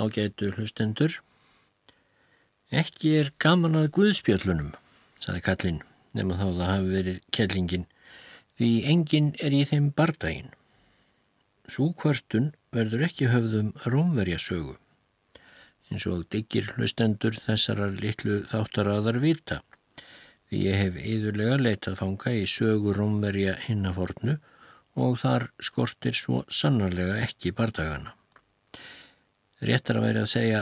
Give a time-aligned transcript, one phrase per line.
[0.00, 1.18] ágætu hlustendur.
[2.70, 4.74] Ekki er gaman að guðspjöllunum,
[5.22, 5.80] saði kallinn,
[6.14, 7.86] nema þá það hafi verið kellingin,
[8.58, 10.52] því enginn er í þeim bardaginn.
[11.70, 14.76] Sú kvörtun verður ekki höfðum rómverjasögu,
[15.90, 19.60] eins og diggir hlustendur þessarar litlu þáttaraðar vita,
[20.50, 24.38] því ég hef yðurlega leitað fanga í sögu rómverja hinnafornu
[24.98, 28.14] og þar skortir svo sannarlega ekki bardagana.
[29.60, 30.60] Réttar að vera að segja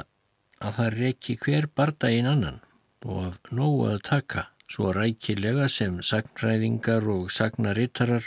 [0.58, 2.60] að það reyki hver bardaginn annan
[3.06, 8.26] og af nógu að taka svo rækilega sem sagnræðingar og sagnarittarar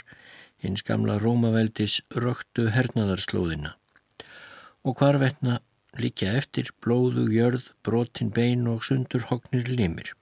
[0.62, 3.76] hins gamla Rómaveldis röktu hernaðarslóðina
[4.82, 5.60] og hvarvetna
[6.00, 10.14] líka eftir blóðu, jörð, brotin bein og sundur hognir limir.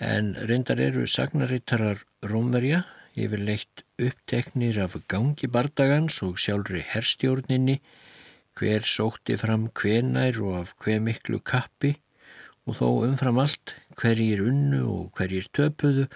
[0.00, 2.84] En reyndar eru sagnarittarar Rómverja
[3.20, 7.80] yfirleitt uppteknir af gangi bardagans og sjálfri herstjórninni,
[8.58, 11.94] hver sótti fram hvenær og af hver miklu kappi
[12.66, 16.06] og þó umfram allt hverjir unnu og hverjir töpuðu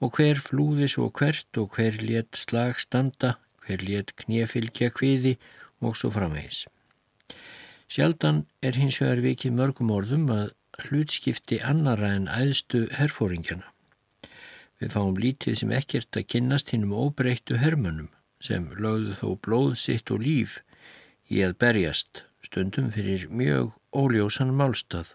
[0.00, 5.36] og hver flúði svo hvert og hver létt slag standa, hver létt knjefylgja kviði
[5.84, 6.64] og svo framvegis.
[7.90, 10.52] Sjaldan er hins vegar vikið mörgum orðum að
[10.86, 13.66] hlutskipti annara en æðstu herfóringjana.
[14.80, 18.08] Við fáum lítið sem ekkert að kynnast hinnum óbreyttu hermönum
[18.40, 20.60] sem lögðu þó blóð sitt og líf
[21.30, 25.14] í að berjast stundum fyrir mjög óljósan málstað,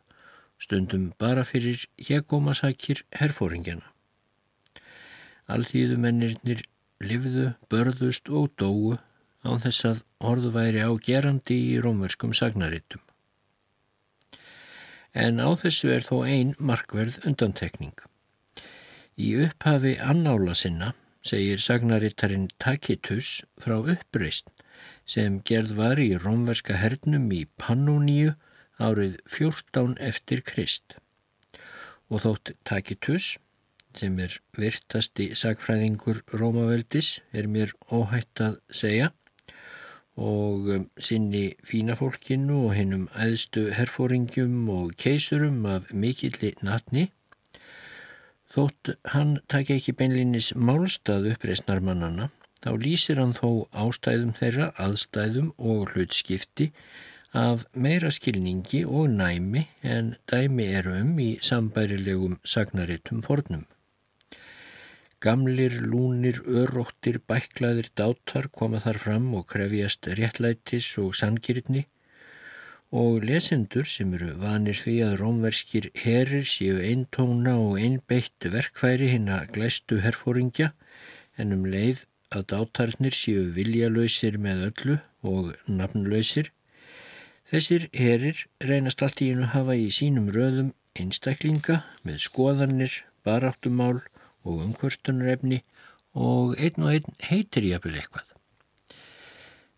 [0.57, 3.91] stundum bara fyrir hjeggómasakir herfóringjana.
[5.51, 6.63] Alþýðu mennirnir
[7.03, 8.95] livðu, börðust og dóu
[9.45, 13.03] á þess að orðu væri á gerandi í rómverskum sagnarittum.
[15.13, 17.95] En á þessu er þó ein markverð undantekning.
[19.15, 20.93] Í upphafi annála sinna
[21.25, 24.49] segir sagnarittarinn Tacitus frá uppreist
[25.06, 28.35] sem gerð var í rómverska hernum í Pannoníu
[28.81, 30.97] árið 14 eftir Krist.
[32.12, 33.35] Og þótt Tacitus,
[33.95, 39.13] sem er virtasti sagfræðingur Rómaveldis, er mér óhætt að segja
[40.16, 47.09] og um, sinni fínafólkinu og hennum æðstu herfóringjum og keisurum af mikilli natni
[48.56, 52.29] Þótt hann takja ekki beinlinis málstað uppreysnarmannana,
[52.65, 56.71] þá lýsir hann þó ástæðum þeirra, aðstæðum og hlutskipti
[57.37, 63.67] af meira skilningi og næmi en dæmi eru um í sambærilegum sagnaritum fornum.
[65.21, 71.85] Gamlir, lúnir, öróttir, bæklaðir dátar koma þar fram og krefjast réttlætis og sangiritni
[72.95, 79.29] og lesendur sem eru vanir því að rómverskir herir séu eintóna og einbeitt verkfæri hinn
[79.29, 80.73] að glæstu herfóringja
[81.37, 82.05] en um leið
[82.35, 86.51] að dátarnir séu viljalöysir með öllu og nafnlöysir.
[87.50, 94.00] Þessir herir reynast allt í einu hafa í sínum röðum einstaklinga með skoðanir, baráttumál
[94.45, 95.62] og umkvörtunarefni
[96.15, 98.31] og einn og einn heitir jafnvel eitthvað.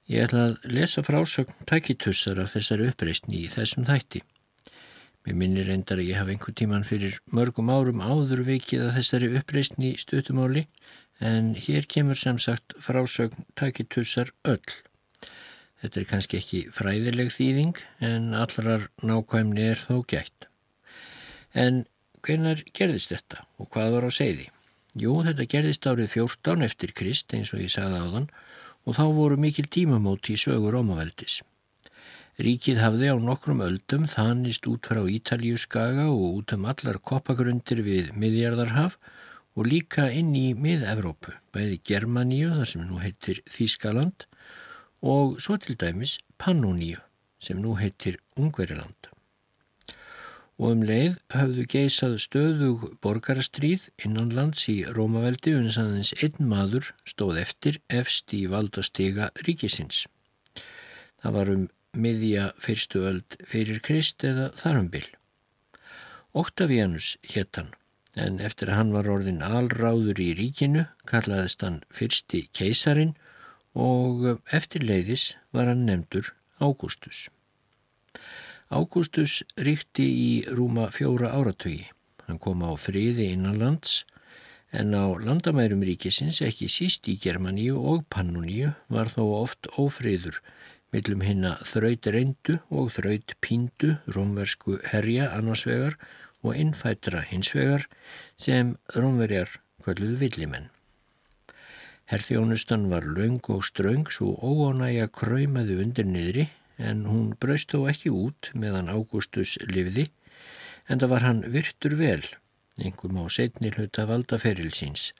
[0.07, 4.21] Ég ætla að lesa frásögn takitussar af þessari uppreysni í þessum þætti.
[5.27, 9.31] Mér minnir reyndar að ég hafa einhver tíman fyrir mörgum árum áður veikið að þessari
[9.35, 10.63] uppreysni stutumáli
[11.19, 14.73] en hér kemur sem sagt frásögn takitussar öll.
[15.81, 20.47] Þetta er kannski ekki fræðileg þýðing en allarar nákvæmni er þó gætt.
[21.53, 21.85] En
[22.25, 24.47] hvernar gerðist þetta og hvað var á segði?
[24.97, 28.31] Jú, þetta gerðist árið 14 eftir Krist eins og ég sagði á þann
[28.87, 31.41] og þá voru mikil tímamóti í sögur Rómaveldis.
[32.41, 37.81] Ríkið hafði á nokkrum öldum þanist út frá Ítalíu skaga og út um allar koppagrundir
[37.85, 38.97] við miðjarðarhaf
[39.57, 44.27] og líka inn í mið-Evrópu, bæði Germaníu þar sem nú heitir Þískaland
[45.01, 47.01] og svo til dæmis Pannoníu
[47.41, 49.09] sem nú heitir Ungveriland
[50.57, 57.41] og um leið hafðu geisað stöðug borgarastríð innanlands í Rómaveldi uns aðeins einn maður stóð
[57.43, 60.05] eftir efst í valdastega ríkisins.
[61.21, 61.67] Það var um
[61.97, 65.05] miðja fyrstu öld fyrir Krist eða þarumbil.
[66.37, 67.71] Octavianus hétt hann,
[68.21, 73.15] en eftir að hann var orðin alráður í ríkinu kallaðist hann fyrsti keisarin
[73.77, 77.27] og eftir leiðis var hann nefndur Ágústus.
[78.73, 81.85] Ágústus ríkti í rúma fjóra áratögi.
[82.25, 84.03] Hann kom á friði innanlands
[84.73, 90.41] en á landamærum ríkisins ekki síst í Germaníu og Pannoníu var þó oft ófriður
[90.91, 97.87] millum hinna þraut reyndu og þraut píndu rómversku herja annarsvegar og innfættra hinsvegar
[98.37, 100.69] sem rómverjar kvölduð villimenn.
[102.07, 106.45] Herþjónustan var laung og ströng svo óánægja kröymaði undir niðri
[106.77, 110.07] en hún braust þó ekki út meðan Ágústus lifði
[110.87, 112.23] en það var hann virtur vel,
[112.79, 115.11] einhverjum á setni hluta valdaferilsins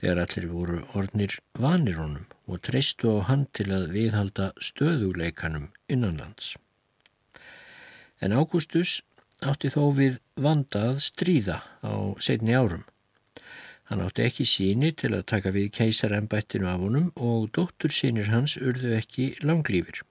[0.00, 6.54] þegar allir voru ornir vanir honum og treystu á hann til að viðhalda stöðuleikanum innanlands.
[8.20, 9.00] En Ágústus
[9.46, 12.84] átti þó við vandað stríða á setni árum.
[13.90, 18.54] Hann átti ekki síni til að taka við keisarembættinu af honum og dóttur sínir hans
[18.60, 20.04] urðu ekki langlýfir.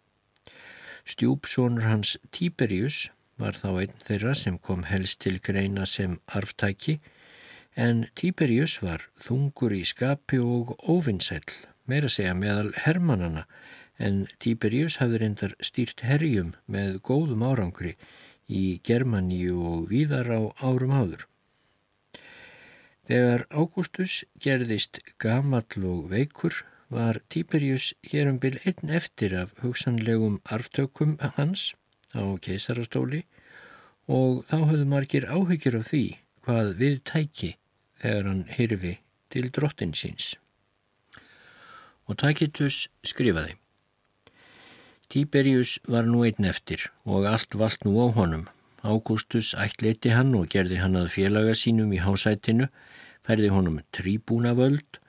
[1.07, 3.07] Stjúpsónur hans Tíberius
[3.39, 6.99] var þá einn þeirra sem kom helst til greina sem arftæki
[7.79, 11.45] en Tíberius var þungur í skapi og óvinnsæl,
[11.87, 13.45] meira segja meðal hermannana
[13.99, 17.95] en Tíberius hafði reyndar stýrt herjum með góðum árangri
[18.49, 21.25] í Germaníu og víðar á árum áður.
[23.09, 30.39] Þegar Ágústus gerðist gamall og veikur var Tíberius hér um byl einn eftir af hugsanlegum
[30.45, 31.73] arftökum hans
[32.13, 33.23] á keisarastóli
[34.09, 36.03] og þá höfðu margir áhyggjur af því
[36.45, 37.51] hvað við tæki
[38.01, 38.93] þegar hann hyrfi
[39.29, 40.35] til drottin síns.
[42.09, 43.57] Og Tacitus skrifaði
[45.09, 48.43] Tíberius var nú einn eftir og allt vald nú á honum.
[48.85, 52.67] Ágústus ættleiti hann og gerði hann að félaga sínum í hásætinu,
[53.25, 54.99] færði honum tríbúna völd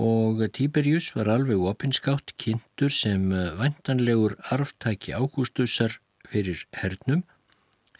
[0.00, 3.28] og Tíberius var alveg opinskátt kynntur sem
[3.60, 5.98] vantanlegur arftæki Ágústusar
[6.32, 7.20] fyrir hernum,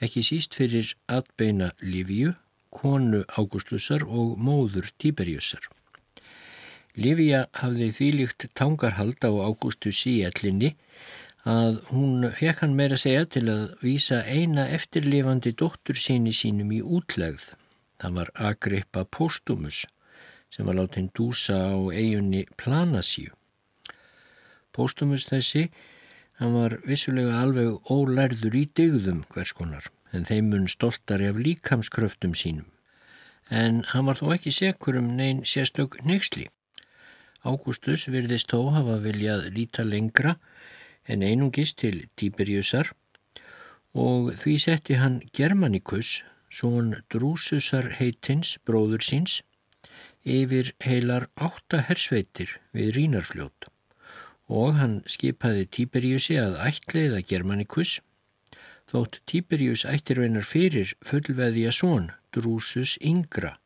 [0.01, 2.33] ekki síst fyrir atbeina Livíu,
[2.73, 5.69] konu Ágústusar og móður Tíberiusar.
[6.97, 10.79] Livia hafði þýlikt tangarhald á Ágústus í ellinni
[11.49, 16.83] að hún fekk hann meira segja til að vísa eina eftirlifandi dóttur síni sínum í
[16.83, 17.55] útlegð.
[17.99, 19.85] Það var Agrippa Postumus
[20.53, 23.33] sem var látin dúsa á eigunni Planasíu.
[24.73, 25.71] Postumus þessi
[26.43, 32.65] Hann var vissulega alveg ólærður í dygðum hverskonar en þeim mun stoltari af líkamskröftum sínum.
[33.47, 36.49] En hann var þó ekki sekur um neyn sérstök neyksli.
[37.47, 40.35] Ágústus virðist þó hafa viljað líta lengra
[41.09, 42.93] en einungist til Tíberjusar
[43.93, 46.23] og því setti hann Germanikus,
[46.53, 49.43] svon Drúsusar heitins, bróður síns,
[50.25, 53.69] yfir heilar átta hersveitir við Rínarfljót.
[54.49, 58.01] Og hann skipaði Tíberíusi að ættleiða Germanikus
[58.93, 63.57] þótt Tíberíus ættir veinar fyrir fullveðja són Drúsus yngra.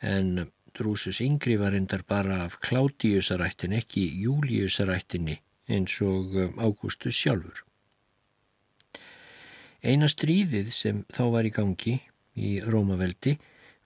[0.00, 7.62] En Drúsus yngri var endar bara af Kládiusarættin ekki Júliusarættinni eins og um, Ágústus sjálfur.
[9.80, 11.94] Eina stríðið sem þá var í gangi
[12.36, 13.38] í Rómaveldi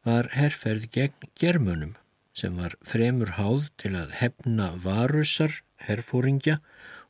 [0.05, 1.95] var herrferð gegn germönum
[2.35, 6.59] sem var fremur háð til að hefna varusar herfóringja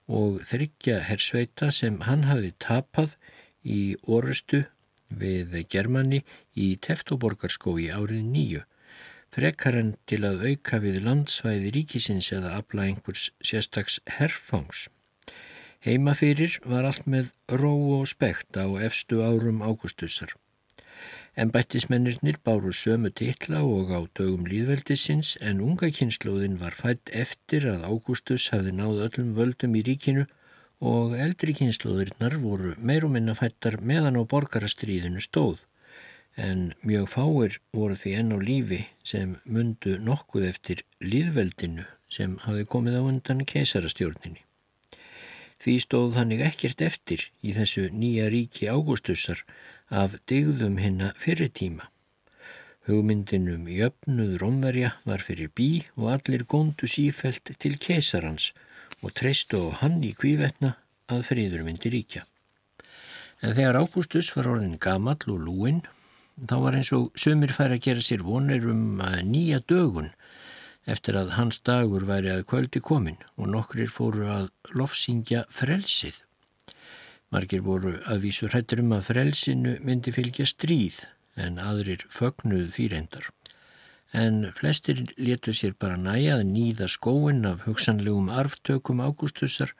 [0.04, 3.16] og þryggja hersveita sem hann hafði tapað
[3.64, 4.66] í orustu
[5.08, 6.20] við Germani
[6.54, 8.62] í Teftoborgarskói árið nýju,
[9.34, 14.86] frekar en til að auka við landsvæði ríkisins eða afla einhvers sérstaks herfangs.
[15.84, 20.32] Heimafyrir var allt með ró og spekt á efstu árum águstusar.
[21.36, 27.66] En bættismennirnir báru sömu titla og á dögum líðveldisins en unga kynnslóðin var fætt eftir
[27.72, 30.28] að Ágústus hafði náð öllum völdum í ríkinu
[30.92, 35.58] og eldri kynnslóðirnar voru meir og minna fættar meðan á borgarastríðinu stóð.
[36.36, 42.66] En mjög fáir voru því enn á lífi sem mundu nokkuð eftir líðveldinu sem hafi
[42.66, 44.42] komið á undan keisarastjórninni.
[45.62, 49.44] Því stóð hannig ekkert eftir í þessu nýja ríki Ágústusar
[49.88, 51.86] af digðum hinna fyrir tíma.
[52.84, 58.50] Hugmyndinum jöfnuð Rómverja var fyrir bí og allir góndu sífelt til keisarans
[59.00, 60.74] og treystu á hann í kvívetna
[61.08, 62.26] að friður myndi ríkja.
[63.40, 65.80] En þegar Ágústus var orðin gamall og lúinn,
[66.38, 70.10] þá var eins og sömur fær að gera sér vonir um nýja dögun
[70.84, 76.20] eftir að hans dagur væri að kvöldi komin og nokkrir fóru að lofsingja frelsið.
[77.32, 81.00] Margir voru að vísu hrættur um að frelsinu myndi fylgja stríð
[81.40, 83.30] en aðrir fögnuð þýrendar.
[84.14, 89.72] En flestir letu sér bara næja að nýða skóin af hugsanlegum arftökum ágústusar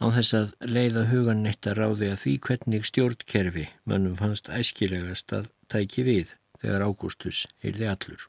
[0.00, 5.36] á þess að leiða hugan neitt að ráði að því hvernig stjórnkerfi mannum fannst æskilegast
[5.36, 8.26] að tæki við þegar ágústus heyrði allur.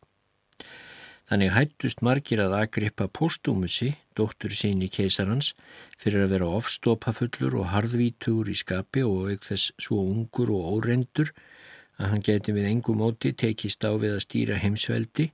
[1.27, 5.51] Þannig hættust margir að agrippa postumusi, dóttur sín í keisarans,
[5.99, 11.33] fyrir að vera ofstopafullur og harðvítugur í skapi og auk þess svo ungur og óreindur
[11.97, 15.31] að hann geti við engum móti tekist á við að stýra heimsveldi.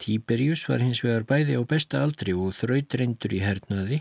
[0.00, 4.00] Tíberjus var hins vegar bæði á besta aldri og þrautrendur í hernaði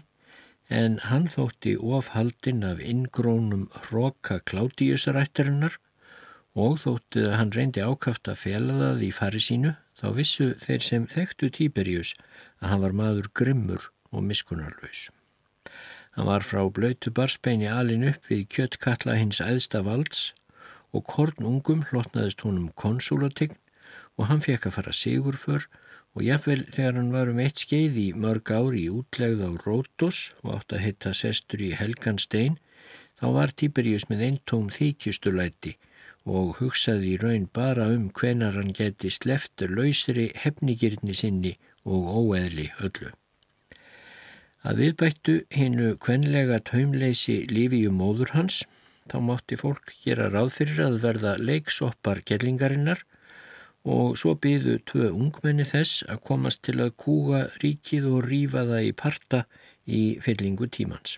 [0.72, 5.76] en hann þótti ofhaldinn af ingrónum hroka klátíusarættarinnar
[6.56, 10.84] og þótti að hann reyndi ákaft að fela það í fari sínu þá vissu þeir
[10.84, 12.14] sem þekktu Tíberjus
[12.60, 15.10] að hann var maður grimmur og miskunarlaus.
[16.12, 20.34] Hann var frá blöytu barspeini alin upp við kjöttkalla hins æðsta valds
[20.92, 23.56] og kornungum hlotnaðist honum konsulatign
[24.20, 25.70] og hann fekk að fara sigurför
[26.12, 30.20] og jafnvel þegar hann var um eitt skeið í mörg ári í útlegð á Rótos
[30.44, 32.60] og átt að hitta sestur í Helganstein
[33.16, 35.78] þá var Tíberjus með eintóm þykjustulæti
[36.26, 42.70] og hugsaði í raun bara um hvenar hann geti sleftur lausri hefnigirni sinni og óeðli
[42.80, 43.10] öllu.
[44.62, 48.62] Að viðbættu hinnu kvenlega taumleysi lífi um móður hans,
[49.10, 53.02] þá mátti fólk gera ráð fyrir að verða leiksoppar gellingarinnar
[53.82, 58.88] og svo byðu tvö ungmenni þess að komast til að kúga ríkið og rýfa það
[58.92, 59.44] í parta
[59.90, 61.18] í fyllingu tímans.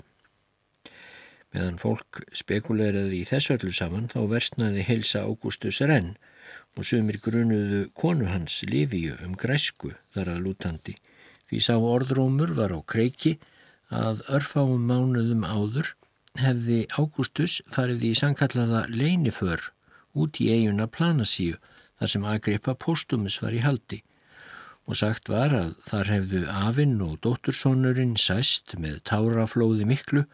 [1.53, 6.15] Meðan fólk spekuleraði í þessu öllu saman þá versnaði helsa Ágústus Renn
[6.77, 10.95] og sumir grunuðu konu hans Livíu um græsku þar að lútandi.
[11.49, 13.37] Því sá orðrómur var á kreiki
[13.93, 15.93] að örfáum mánuðum áður
[16.41, 19.69] hefði Ágústus farið í sankallaða leiniför
[20.17, 21.59] út í eiguna Planasíu
[21.99, 24.01] þar sem Agrippa Postumus var í haldi
[24.89, 30.25] og sagt var að þar hefðu afinn og dóttursonurinn sæst með táraflóði miklu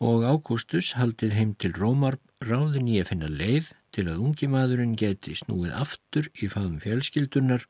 [0.00, 4.96] og Ágústus haldið heim til Rómar ráðin í að finna leið til að ungi maðurinn
[4.96, 7.66] geti snúið aftur í fáðum fjölskyldunar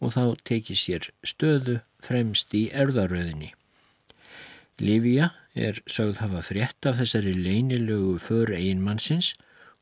[0.00, 3.52] og þá tekið sér stöðu fremst í erðaröðinni.
[4.80, 9.34] Livia er sögð hafa frétt af þessari leinilögu för einmannsins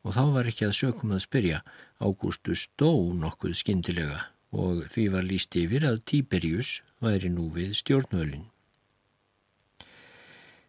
[0.02, 1.62] og þá var ekki að sökum að spyrja
[2.02, 8.48] Ágústus dó nokkuð skindilega og því var líst yfir að Tíberius væri nú við stjórnvölinn.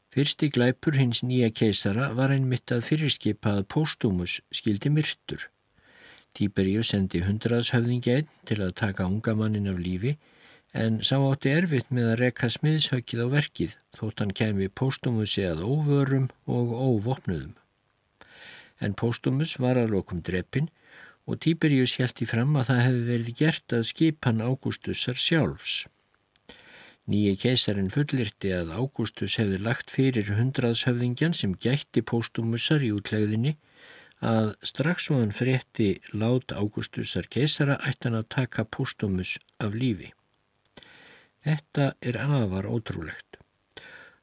[0.10, 5.44] Fyrsti glæpur hins nýja keisara var einmitt að fyrirskipa að Póstumus skildi myrtur.
[6.34, 10.16] Tíberíu sendi hundraðshöfðingja einn til að taka unga mannin af lífi
[10.74, 15.63] en sá átti erfitt með að rekka smiðshökið á verkið þótt hann kemi Póstumusi að
[15.66, 17.54] óvörum og óvopnuðum.
[18.82, 20.70] En Póstumus var að lokum dreppin
[21.30, 25.86] og Tíberíus í fram að það hefði verið gert að skipan Ágústusar sjálfs.
[27.10, 33.56] Nýji keisarin fullirti að Ágústus hefði lagt fyrir hundraðshöfðingjan sem gætti póstumussar í útlegðinni
[34.22, 40.12] að strax svo hann frétti lát Ágústusar keisara ættan að taka póstumus af lífi.
[41.42, 43.39] Þetta er afar ótrúlegt.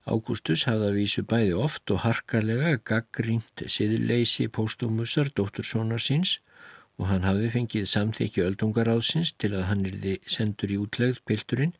[0.06, 6.36] Ágústus hafði að vísu bæði oft og harkarlega gaggrínt siðleysi póstumussar dóttursónar síns
[7.00, 11.74] og hann hafði fengið samþykju öldungaráðsins til að hann erði sendur í útlegð pilturinn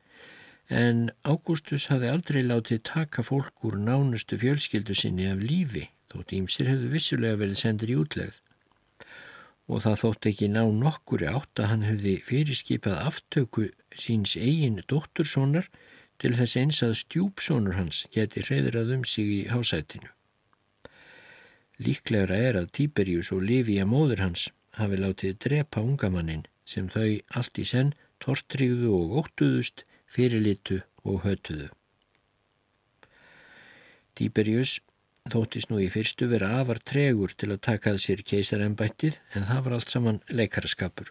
[0.69, 6.71] en Ágústus hafði aldrei látið taka fólk úr nánustu fjölskyldu sinni af lífi þótt ímsir
[6.71, 8.41] hefðu vissulega verið sendir í útlegð
[9.67, 15.67] og það þótt ekki ná nokkuri átt að hann hefði fyrirskipað aftöku síns eigin dótturssonar
[16.23, 20.09] til þess eins að stjúpsonur hans geti reyðrað um sig í hásætinu.
[21.83, 24.47] Líklegra er að Tíberjus og Livia móður hans
[24.79, 27.93] hafi látið drepa ungamannin sem þau allt í senn
[28.23, 31.69] tortrygðu og óttuðust fyrirlitu og hötuðu.
[34.17, 34.79] Tíberjus
[35.33, 39.77] þóttist nú í fyrstu vera afar tregur til að takað sér keisarembættið en það var
[39.77, 41.11] allt saman leikaraskapur.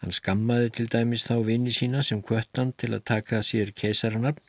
[0.00, 4.42] Hann skammaði til dæmis þá vini sína sem kvöttan til að taka sér keisarnafn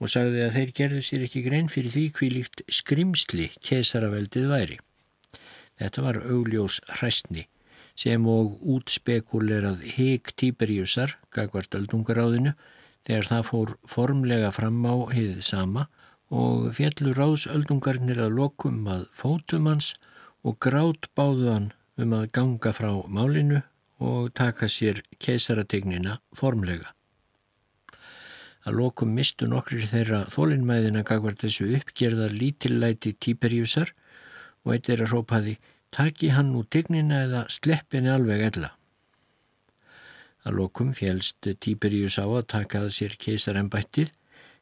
[0.00, 4.78] og sagði að þeir gerðu sér ekki grein fyrir því hvílíkt skrimsli keisaraveldið væri.
[5.80, 7.46] Þetta var augljós hræstni
[8.00, 12.54] sem og útspekulerað hig Tíberíusar, gagvart öldungaráðinu,
[13.04, 15.88] þegar það fór formlega fram á heiðið sama
[16.30, 19.92] og fjallur ráðsöldungarnir að lokum að fótum hans
[20.46, 21.68] og grátt báðu hann
[22.00, 23.60] um að ganga frá málinu
[24.00, 26.94] og taka sér keisarategnina formlega.
[28.64, 33.92] Að lokum mistu nokkrir þeirra þólinnmæðina gagvart þessu uppgerðar lítillæti Tíberíusar
[34.64, 35.56] og eitt er að rópaði
[35.94, 38.70] taki hann úr tignina eða sleppinni alveg ella.
[40.46, 44.14] Að lokum félst Tíberíus á að taka að sér keisarembættið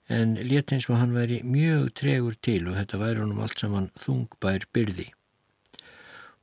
[0.09, 3.91] en let eins og hann væri mjög tregur til og þetta væri honum allt saman
[4.01, 5.07] þungbær byrði.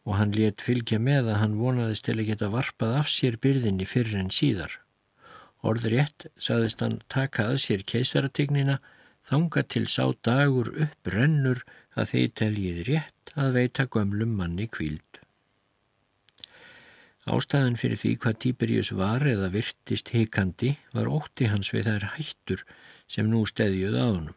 [0.06, 3.88] Og hann let fylgja með að hann vonaðist til að geta varpað af sér byrðinni
[3.89, 4.77] fyrir en síðar.
[5.65, 8.77] Orðrétt saðist hann taka að sér keisaratignina
[9.25, 11.63] þanga til sá dagur upp rennur
[11.98, 15.22] að þeir teljið rétt að veita gömlum manni kvíld.
[17.25, 22.62] Ástæðan fyrir því hvað Tíberíus var eða virtist heikandi var ótti hans við þær hættur
[23.10, 24.36] sem nú stedjuð á honum.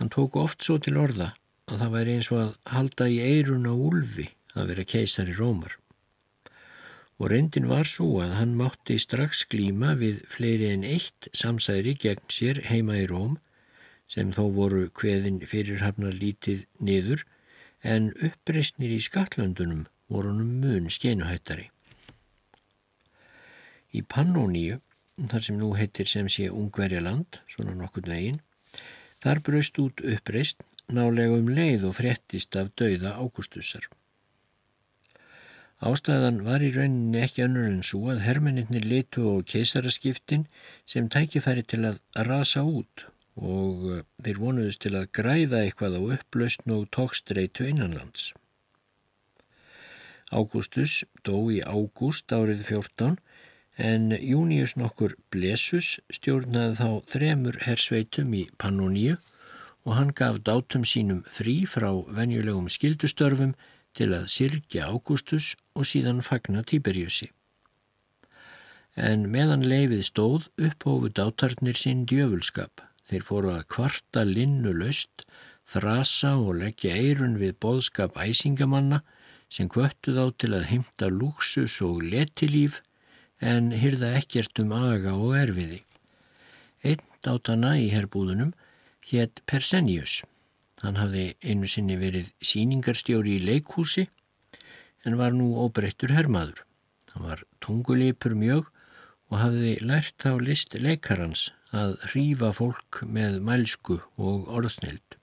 [0.00, 1.34] Hann tók oft svo til orða
[1.68, 5.36] að það væri eins og að halda í eirun á úlfi að vera keisar í
[5.36, 5.76] Rómar.
[7.20, 12.32] Og reyndin var svo að hann mátti strax glíma við fleiri en eitt samsæri gegn
[12.32, 13.36] sér heima í Róm
[14.10, 17.28] sem þó voru hveðin fyrirhafnar lítið niður
[17.84, 21.68] en uppreysnir í Skatlöndunum voru hann mun skenuhættari.
[23.94, 24.80] Í Pannoníu,
[25.30, 28.40] þar sem nú heitir sem sé Ungverjaland, svona nokkurn veginn,
[29.22, 30.64] þar braust út uppreysn
[30.96, 33.86] nálega um leið og frettist af dauða Ágústusar.
[35.84, 40.46] Ástæðan var í rauninni ekki önnur en svo að hermeninnir litu á keisaraskiptin
[40.88, 46.02] sem tækifæri til að rasa út og eh, þeir vonuðist til að græða eitthvað á
[46.18, 48.32] upplausn og tókstreitu innanlands.
[50.34, 53.18] Ágústus dó í ágúst árið 14
[53.76, 59.18] en Június nokkur Blesus stjórnaði þá þremur hersveitum í Pannoníu
[59.84, 63.54] og hann gaf dátum sínum frí frá venjulegum skildustörfum
[63.94, 67.30] til að sirkja Ágústus og síðan fagna Tíberjusi.
[68.94, 72.82] En meðan leifið stóð upphófu dátarnir sín djöfulskap.
[73.10, 75.26] Þeir fóru að kvarta linnu löst,
[75.68, 79.02] þrasa og leggja eirun við boðskap æsingamanna
[79.52, 82.80] sem kvöttu þá til að hymta lúksus og letilíf
[83.40, 85.82] en hyrða ekkert um aga og erfiði.
[86.84, 88.52] Einn dátana í herbúðunum
[89.10, 90.22] hétt Persenius.
[90.82, 94.06] Hann hafði einu sinni verið síningarstjóri í leikhúsi
[95.04, 96.64] en var nú óbreyttur hermaður.
[97.14, 98.70] Hann var tungulipur mjög
[99.30, 105.18] og hafði lært á list leikarans að hrífa fólk með mælsku og orðsneld.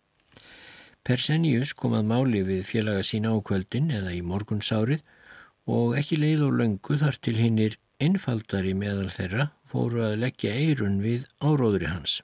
[1.07, 5.01] Persenius kom að máli við félaga sína á kvöldin eða í morgunsárið
[5.71, 10.99] og ekki leið og löngu þar til hinnir einfaldari meðal þeirra fóru að leggja eirun
[11.01, 12.19] við áróðri hans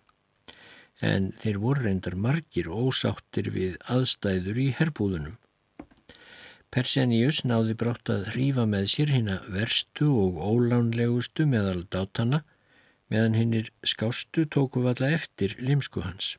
[1.02, 5.36] en þeir voru reyndar margir ósáttir við aðstæður í herbúðunum.
[6.74, 12.44] Persenius náði brátt að hrífa með sér hinn að verstu og ólánlegustu meðal dátana
[13.12, 16.36] meðan hinnir skástu tóku valla eftir limsku hans.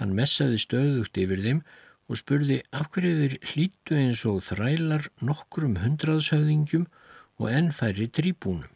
[0.00, 1.60] Hann messaði stöðugt yfir þeim
[2.06, 6.86] og spurði af hverju þeir hlítu eins og þrælar nokkrum hundraðshöfðingjum
[7.40, 8.72] og ennfæri trýbúnum.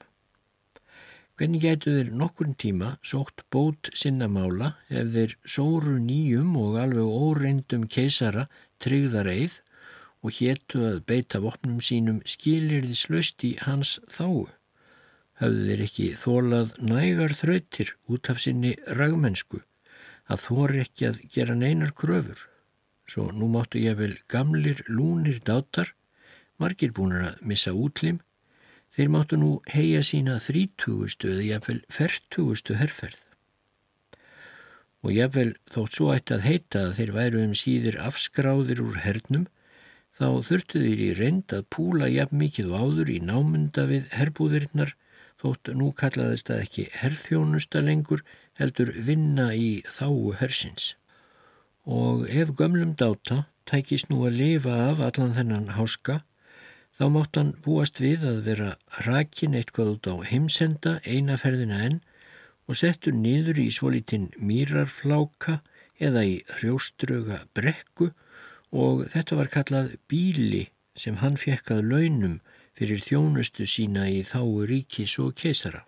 [1.40, 7.08] Hvernig gætu þeir nokkurn tíma sótt bót sinna mála ef þeir sóru nýjum og alveg
[7.08, 8.44] óreindum keisara
[8.82, 9.60] tryggðar eið
[10.20, 14.50] og héttu að beita vopnum sínum skilirði slöst í hans þáu?
[15.40, 19.62] Hafðu þeir ekki þólað nægar þrautir út af sinni ragmennsku
[20.30, 22.46] að þóri ekki að gera neinar kröfur?
[23.08, 25.94] Svo nú máttu ég vel gamlir lúnir dátar,
[26.60, 28.20] margir búinir að missa útlim
[28.90, 33.20] Þeir máttu nú heia sína þrítúgustu eða jafnvel fertúgustu herrferð.
[35.06, 39.46] Og jafnvel þótt svo ætti að heita að þeir væru um síður afskráðir úr hernum,
[40.18, 44.92] þá þurftu þeir í reynd að púla jafn mikið og áður í námunda við herbúðirinnar,
[45.40, 48.24] þótt nú kallaðist það ekki herrþjónusta lengur,
[48.60, 50.94] heldur vinna í þáu hersins.
[51.88, 56.20] Og ef gömlum dáta tækist nú að lifa af allan þennan háska,
[57.00, 58.70] Þá mátt hann búast við að vera
[59.06, 61.94] rakin eitthvað út á heimsenda einaferðina enn
[62.68, 65.62] og settur niður í svolítinn mýrarfláka
[65.96, 68.10] eða í hrjóströga brekku
[68.84, 72.36] og þetta var kallað bíli sem hann fekk að launum
[72.80, 75.82] fyrir þjónustu sína í þáu ríkis og keisara.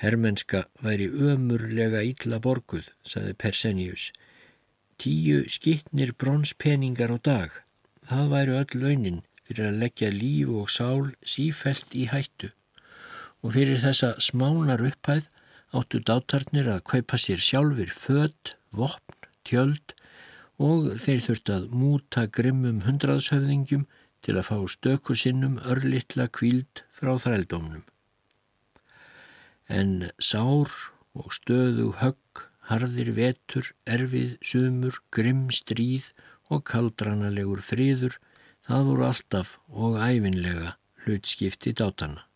[0.00, 4.08] Hermenska væri ömurlega ítla borguð, saði Persenius.
[4.96, 7.50] Tíu skittnir bronspeningar á dag,
[8.08, 12.54] það væri öll launin fyrir að leggja líf og sál sífelt í hættu
[13.44, 15.28] og fyrir þessa smánar upphæð
[15.76, 19.94] áttu dátarnir að kaupa sér sjálfur född, vopn, tjöld
[20.58, 23.86] og þeir þurft að múta grimmum hundraðshöfðingjum
[24.24, 27.84] til að fá stöku sinnum örlittla kvíld frá þrældómnum.
[29.68, 30.72] En sár
[31.18, 36.10] og stöðu högg, harðir vetur, erfið, sumur, grimm stríð
[36.48, 38.18] og kaldranalegur friður
[38.68, 40.74] Það voru alltaf og æfinlega
[41.06, 42.26] hlutskipti dátana.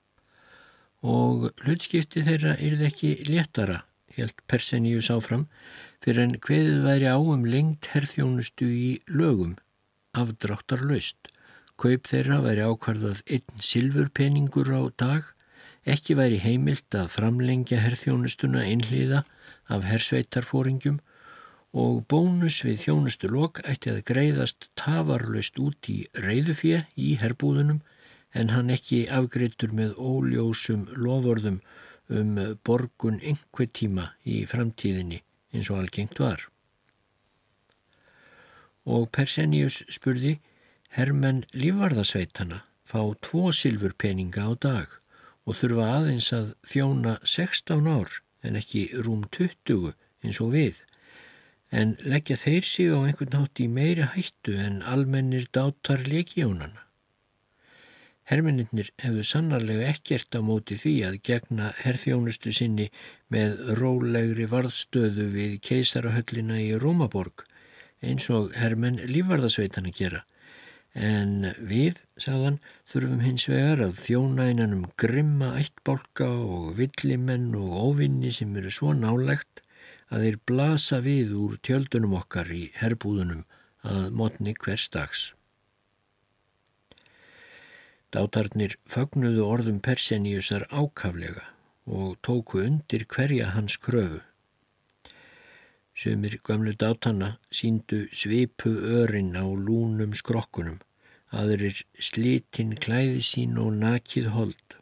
[1.05, 3.83] Og hlutskipti þeirra yrði ekki léttara,
[4.17, 5.45] helt Perseníus áfram,
[6.01, 9.59] fyrir en hveðið væri áum lengt herþjónustu í lögum,
[10.17, 11.29] afdráttar laust.
[11.83, 15.23] Kaup þeirra væri ákvarðað einn silfurpeningur á dag,
[15.83, 19.25] ekki væri heimilt að framlengja herþjónustuna einhliða
[19.67, 21.01] af hersveitarfóringjum
[21.83, 27.81] og bónus við þjónustu lok ætti að greiðast tafarlaust út í reyðufjö í herbúðunum
[28.39, 31.59] en hann ekki afgreittur með óljósum loförðum
[32.13, 36.47] um borgun einhver tíma í framtíðinni eins og algengt var.
[38.87, 40.37] Og Persenius spurði,
[40.93, 44.99] hermenn lífvarðasveitana fá tvo silfurpeninga á dag
[45.49, 50.83] og þurfa aðeins að þjóna 16 ár en ekki rúm 20 eins og við,
[51.73, 56.85] en leggja þeir sig á einhvern nátt í meiri hættu en almennir dátar leikjónana.
[58.29, 62.91] Hermeninnir hefðu sannarlega ekkert á móti því að gegna herþjónustu sinni
[63.33, 67.47] með rólegri varðstöðu við keisarahöllina í Rómaborg
[68.03, 70.23] eins og hermenn lífvarðasveitana gera.
[70.93, 77.77] En við, sagðan, þurfum hins vegar að þjóna einan um grimma ættbólka og villimenn og
[77.89, 79.63] óvinni sem eru svo nálegt
[80.13, 83.47] að þeir blasa við úr tjöldunum okkar í herbúðunum
[83.89, 85.31] að mótni hvers dags.
[88.13, 91.47] Dátarnir fögnuðu orðum Perseniusar ákaflega
[91.89, 94.21] og tóku undir hverja hans kröfu.
[95.95, 100.79] Sumir gömlu dátanna síndu svipu örin á lúnum skrokkunum,
[101.29, 104.79] aðurir slitinn klæði sín og nakið hold.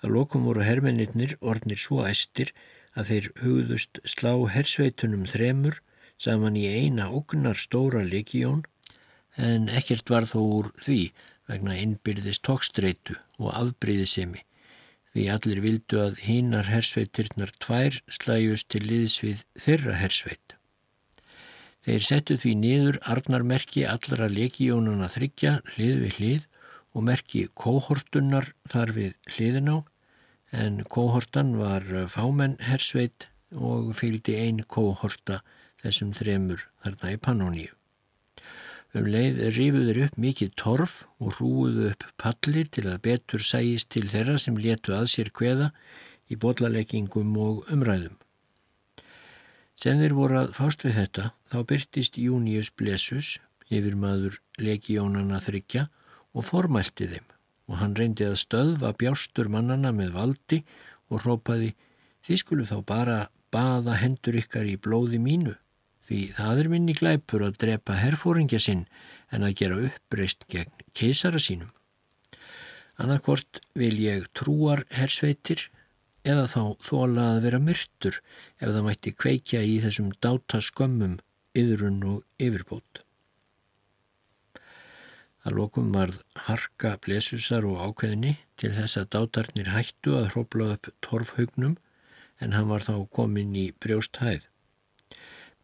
[0.00, 2.54] Að lokum voru hermennirnir orðnir svo æstir
[2.96, 5.80] að þeir hugðust slá hersveitunum þremur
[6.16, 8.64] saman í eina ognar stóra leikjón
[9.36, 11.00] en ekkert var þó úr því
[11.50, 14.45] vegna innbyrðist tókstreitu og afbríðisemi
[15.16, 20.56] því allir vildu að hínar hersveitirnar tvær slæjust til liðs við þeirra hersveit.
[21.86, 26.46] Þeir settu því niður arnarmerki allra legiónana þryggja hlið við hlið
[26.92, 29.76] og merki kóhortunnar þar við hliðin á
[30.66, 35.40] en kóhortan var fámenn hersveit og fylgdi ein kóhorta
[35.80, 37.75] þessum þremur þarna í Pannoníu.
[38.96, 44.06] Um leið rifuður upp mikið torf og hrúuðu upp palli til að betur sæjist til
[44.08, 45.72] þeirra sem letu að sér kveða
[46.32, 48.16] í bollaleggingum og umræðum.
[49.76, 53.34] Sem þeir voru að fást við þetta þá byrtist Június Blessus
[53.68, 55.88] yfir maður legíónana þryggja
[56.32, 57.26] og formælti þeim
[57.66, 60.62] og hann reyndi að stöðva bjástur mannana með valdi
[61.10, 61.74] og hrópaði
[62.26, 63.16] Þið skulu þá bara
[63.54, 65.52] baða hendur ykkar í blóði mínu
[66.06, 68.84] því það er minni glæpur að drepa herfóringja sinn
[69.34, 71.72] en að gera uppreist gegn keisara sínum.
[72.96, 75.66] Annarkvort vil ég trúar hersveitir
[76.26, 78.20] eða þá þóla að vera myrtur
[78.58, 81.18] ef það mætti kveikja í þessum dáta skömmum,
[81.56, 83.02] yðrun og yfirbót.
[85.46, 90.88] Það lokum varð harka blesusar og ákveðni til þess að dátarnir hættu að hrópla upp
[91.06, 91.76] torfhaugnum
[92.42, 94.48] en hann var þá komin í brjósthæð.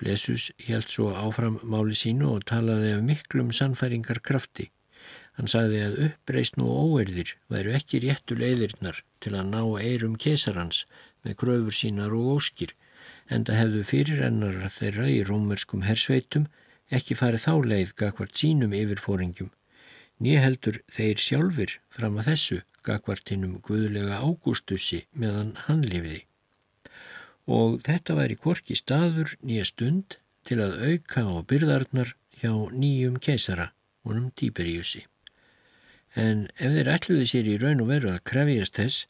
[0.02, 4.64] Blesus helt svo áfram máli sínu og talaði af miklum sannfæringar krafti.
[5.38, 10.82] Hann sagði að uppreist nú óerðir væru ekki réttu leiðirnar til að ná eirum kesarans
[11.22, 12.74] með gröfur sínar og óskir
[13.30, 16.50] en það hefðu fyrirennar þeirra í rómurskum hersveitum
[16.98, 19.54] ekki farið þá leið gagvart sínum yfirfóringjum.
[20.18, 26.24] Nýja heldur þeir sjálfur fram að þessu gagvart hinnum guðlega ágústussi meðan hann lifiði
[27.46, 33.72] og þetta væri korki staður nýja stund til að auka á byrðarnar hjá nýjum keisara,
[34.06, 35.04] honum Tíberíusi.
[36.14, 39.06] En ef þeir ætluði sér í raun og veru að krefjast þess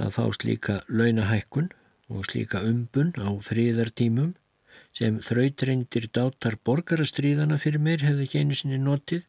[0.00, 1.68] að fá slíka launahækkun
[2.10, 4.34] og slíka umbun á fríðartímum
[4.94, 9.22] sem þrautreyndir dátar borgarastríðana fyrir meir hefði ekki einu sinni notið,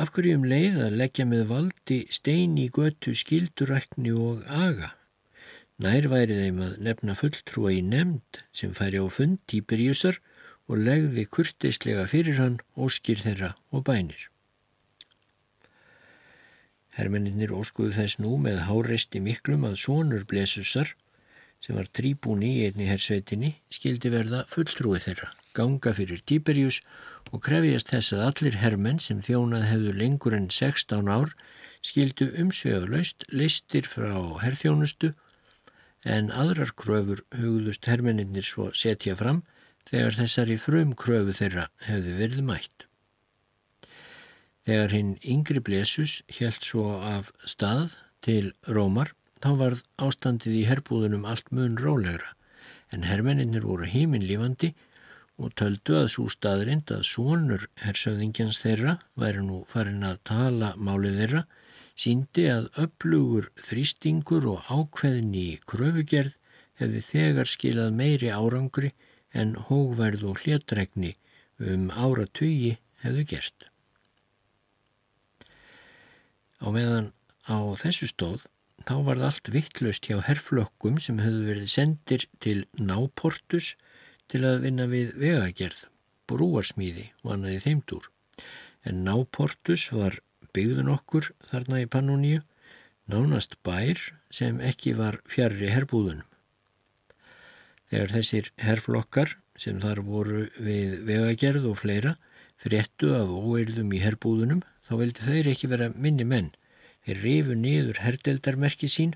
[0.00, 4.94] af hverjum leið að leggja með valdi stein í götu skildurækni og aga.
[5.80, 10.18] Nær væri þeim að nefna fulltrúa í nefnd sem færi á fund Tíberíusar
[10.68, 14.26] og legði kurtislega fyrir hann óskir þeirra og bænir.
[16.98, 20.92] Hermenninir óskuðu þess nú með háreisti miklum að sonur Blesusar,
[21.60, 26.82] sem var tríbún í einni hersveitinni, skildi verða fulltrúi þeirra, ganga fyrir Tíberíus
[27.32, 31.32] og krefjast þess að allir hermenn sem þjónað hefðu lengur en 16 ár
[31.80, 34.12] skildu umsveguleust listir frá
[34.44, 35.14] herþjónustu
[36.04, 39.42] en aðrar kröfur hugðust hermeninnir svo setja fram
[39.88, 42.86] þegar þessari frum kröfu þeirra hefði verið mætt.
[44.68, 51.24] Þegar hinn yngri Blesus helt svo af stað til Rómar þá varð ástandið í herbúðunum
[51.28, 52.36] allt mun rólegra
[52.92, 54.74] en hermeninnir voru heiminlífandi
[55.40, 61.20] og töldu að svo staðrind að svonur hersöðingjans þeirra væri nú farin að tala málið
[61.22, 61.42] þeirra
[62.00, 66.36] síndi að upplugur þrýstingur og ákveðni í kröfugerð
[66.80, 68.92] hefði þegar skilað meiri árangri
[69.36, 71.12] en hógverð og hlétregni
[71.60, 73.66] um áratugi hefðu gert.
[76.60, 77.12] Á meðan
[77.48, 78.46] á þessu stóð
[78.88, 83.74] þá var það allt vittlust hjá herflokkum sem höfðu verið sendir til náportus
[84.30, 85.84] til að vinna við vegagerð,
[86.30, 88.08] brúarsmíði og annaði þeimdúr.
[88.88, 90.20] En náportus var
[90.56, 92.42] byggðun okkur þarna í Pannoníu,
[93.10, 96.26] nánast bær sem ekki var fjarrri herbúðunum.
[97.90, 102.14] Þegar þessir herflokkar sem þar voru við vegagerð og fleira
[102.60, 106.52] fréttu af óeirðum í herbúðunum þá veldi þeir ekki vera minni menn
[107.06, 109.14] Þeir rifu niður herdeldarmerki sín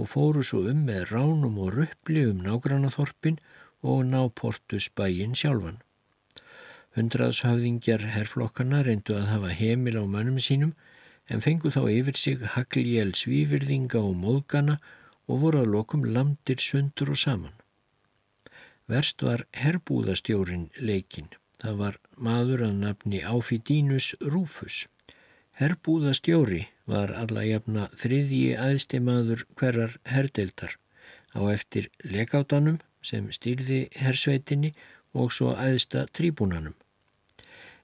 [0.00, 3.38] og fóru svo um með ránum og ruppli um nágrannaþorpin
[3.86, 5.78] og ná portus bæin sjálfan.
[6.98, 10.72] Hundraðshafðingjar herflokkana reyndu að hafa heimil á mönnum sínum
[11.30, 14.80] en fengu þá yfir sig hagliel svífyrðinga og móðgana
[15.30, 17.54] og voru að lokum landir sundur og saman.
[18.90, 21.30] Verst var herbúðastjórin leikinn.
[21.62, 24.86] Það var maður að nafni Áfidínus Rúfus.
[25.60, 30.74] Herbúðastjóri var alla jafna þriðji aðstimaður hverjar herdeildar
[31.36, 34.72] á eftir legátanum sem stýrði hersveitinni
[35.14, 36.74] og svo aðsta tríbúnanum.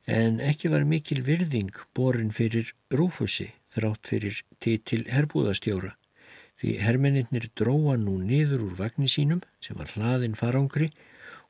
[0.06, 5.96] En ekki var mikil virðing borin fyrir rúfusi þrátt fyrir titil herbúðastjóra
[6.60, 10.88] því hermeninnir dróa nú niður úr vagnir sínum sem var hlaðin farangri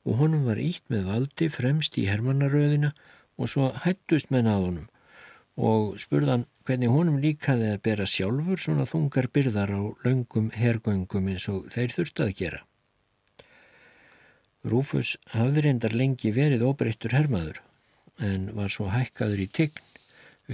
[0.07, 2.93] og honum var ítt með valdi fremst í hermannaröðina
[3.37, 4.89] og svo hættust menn að honum
[5.57, 11.47] og spurðan hvernig honum líkaði að bera sjálfur svona þungar byrðar á laungum hergöngum eins
[11.53, 12.61] og þeir þurftu að gera.
[14.67, 17.61] Rúfus hafði reyndar lengi verið óbreyttur hermaður
[18.19, 19.85] en var svo hækkaður í tign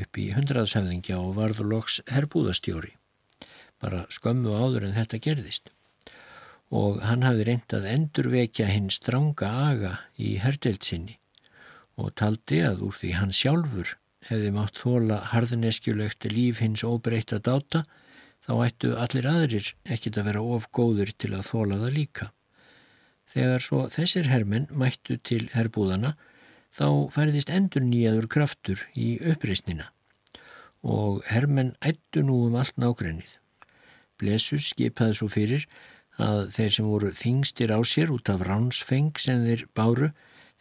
[0.03, 2.93] upp í hundraðshafðingja og varðu loks herbúðastjóri,
[3.81, 5.73] bara skömmu áður en þetta gerðist.
[6.73, 10.89] Og hann hafði reyndað endurvekja hinn stranga aga í herdelt
[12.01, 13.97] og taldi að úr því hann sjálfur
[14.29, 17.85] hefði mátt þóla harðneskjulegt líf hins óbreyta dáta,
[18.45, 22.33] þá ættu allir aðrir ekkit að vera of góður til að þóla það líka.
[23.33, 26.15] Þegar svo þessir hermenn mættu til herbúðana,
[26.73, 29.91] þá færðist endur nýjaður kraftur í uppreysnina
[30.83, 33.37] og hermenn ættu nú um allt nágrennið.
[34.19, 35.69] Blesus skipaði svo fyrir
[36.19, 40.11] að þeir sem voru þingstir á sér út af ránsfeng sem þeir báru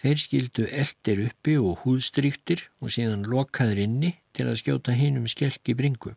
[0.02, 5.76] Þeir skildu eldir uppi og húðstryktir og síðan lokaður inni til að skjóta hinum skelki
[5.78, 6.16] bringu.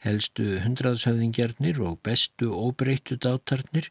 [0.00, 3.90] Helstu hundraðshöfðingjarnir og bestu óbreyttu dátarnir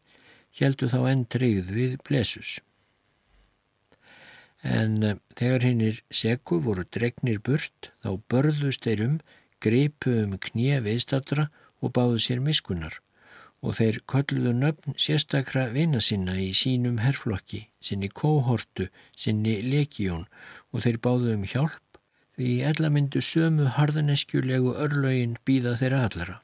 [0.58, 2.58] heldu þá enn treyð við blesus.
[4.62, 9.20] En eh, þegar hinnir seku voru dregnir burt þá börðust þeir um,
[9.60, 11.48] greipu um knið viðstatra
[11.80, 13.00] og báðu sér miskunnar
[13.60, 20.24] og þeir kolluðu nöfn sérstakra vina sinna í sínum herflokki, sinni kóhortu, sinni legjón
[20.72, 22.00] og þeir báðu um hjálp
[22.40, 26.36] því ella myndu sömu harðaneskjulegu örlögin býða þeirra allara.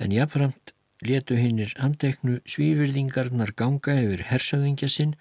[0.00, 0.72] En jáfnframt
[1.08, 5.14] letu hinnir handeknu svífyrðingarnar ganga yfir hersöðingja sinn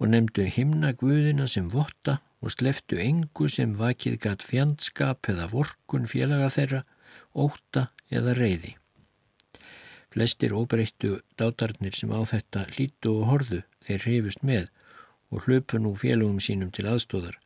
[0.00, 6.08] og nefndu himna guðina sem votta og sleftu engu sem vakið gatt fjandskap eða vorkun
[6.08, 6.84] félaga þeirra,
[7.36, 8.76] óta eða reyði.
[10.10, 14.70] Flestir óbreyttu dátarnir sem á þetta hlítu og horðu þeir hrifust með
[15.30, 17.36] og hlöpu nú félagum sínum til aðstóðar,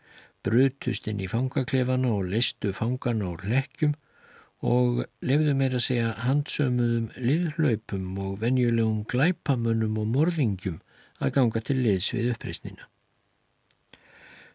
[0.44, 3.92] brutust inn í fangaklefana og listu fangana og hlekkjum
[4.64, 10.78] og lefðu meira að segja handsömuðum liðhlaupum og venjulegum glæpamönnum og morðingjum
[11.20, 12.88] að ganga til liðs við uppreysnina.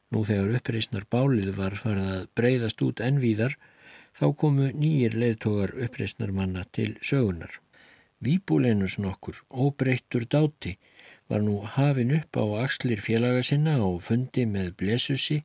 [0.10, 3.54] Nú þegar uppreysnar bálið var farið að breyðast út ennvíðar
[4.18, 7.52] þá komu nýjir leðtogar uppreysnar manna til sögunar.
[8.20, 10.74] Víbúlenus nokkur, óbreyttur dáti,
[11.30, 15.44] var nú hafin upp á axlir félaga sinna og fundi með blesusi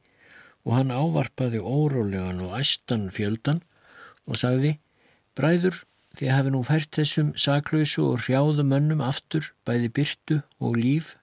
[0.64, 3.60] og hann ávarpaði órólegan og æstan fjöldan
[4.28, 4.78] og sagði
[5.34, 5.80] Bræður,
[6.14, 11.16] þið hafi nú fært þessum saklausu og hrjáðu mönnum aftur, bæði byrtu og líf,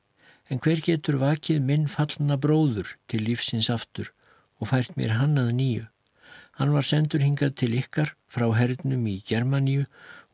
[0.52, 4.12] en hver getur vakið minn fallna bróður til lífsins aftur
[4.60, 5.86] og fært mér hann að nýju.
[6.60, 9.86] Hann var sendur hingað til ykkar frá hernum í Germaníu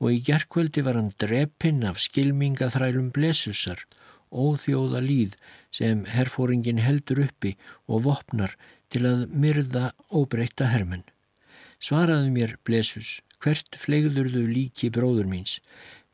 [0.01, 3.85] og í gerkvöldi var hann drepinn af skilmingaþrælum blesusar,
[4.33, 5.37] óþjóða líð
[5.71, 7.53] sem herfóringin heldur uppi
[7.87, 8.57] og vopnar
[8.91, 11.05] til að myrða óbreyta hermenn.
[11.77, 15.59] Svaraðu mér, blesus, hvert flegður þú líki bróður míns?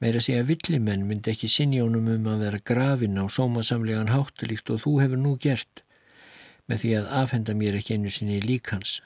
[0.04, 4.93] Meira að villimenn myndi ekki sinjónum um að vera grafin á sómasamlegan háttalíkt og þú
[4.99, 5.84] hefur nú gert,
[6.67, 8.99] með því að afhenda mér ekki einu sinni líkans.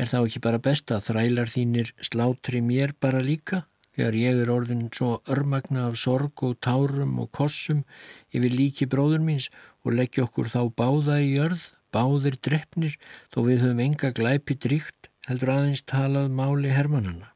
[0.00, 3.66] Er þá ekki bara best að þrælar þínir slátri mér bara líka?
[3.96, 7.82] þegar ég er orðin svo örmagna af sorg og tárum og kossum
[8.28, 9.48] yfir líki bróður míns
[9.86, 11.62] og leggja okkur þá báða í jörð,
[11.94, 12.98] báðir drefnir,
[13.32, 17.32] þó við höfum enga glæpi dríkt, heldur aðeins talað máli hermannana.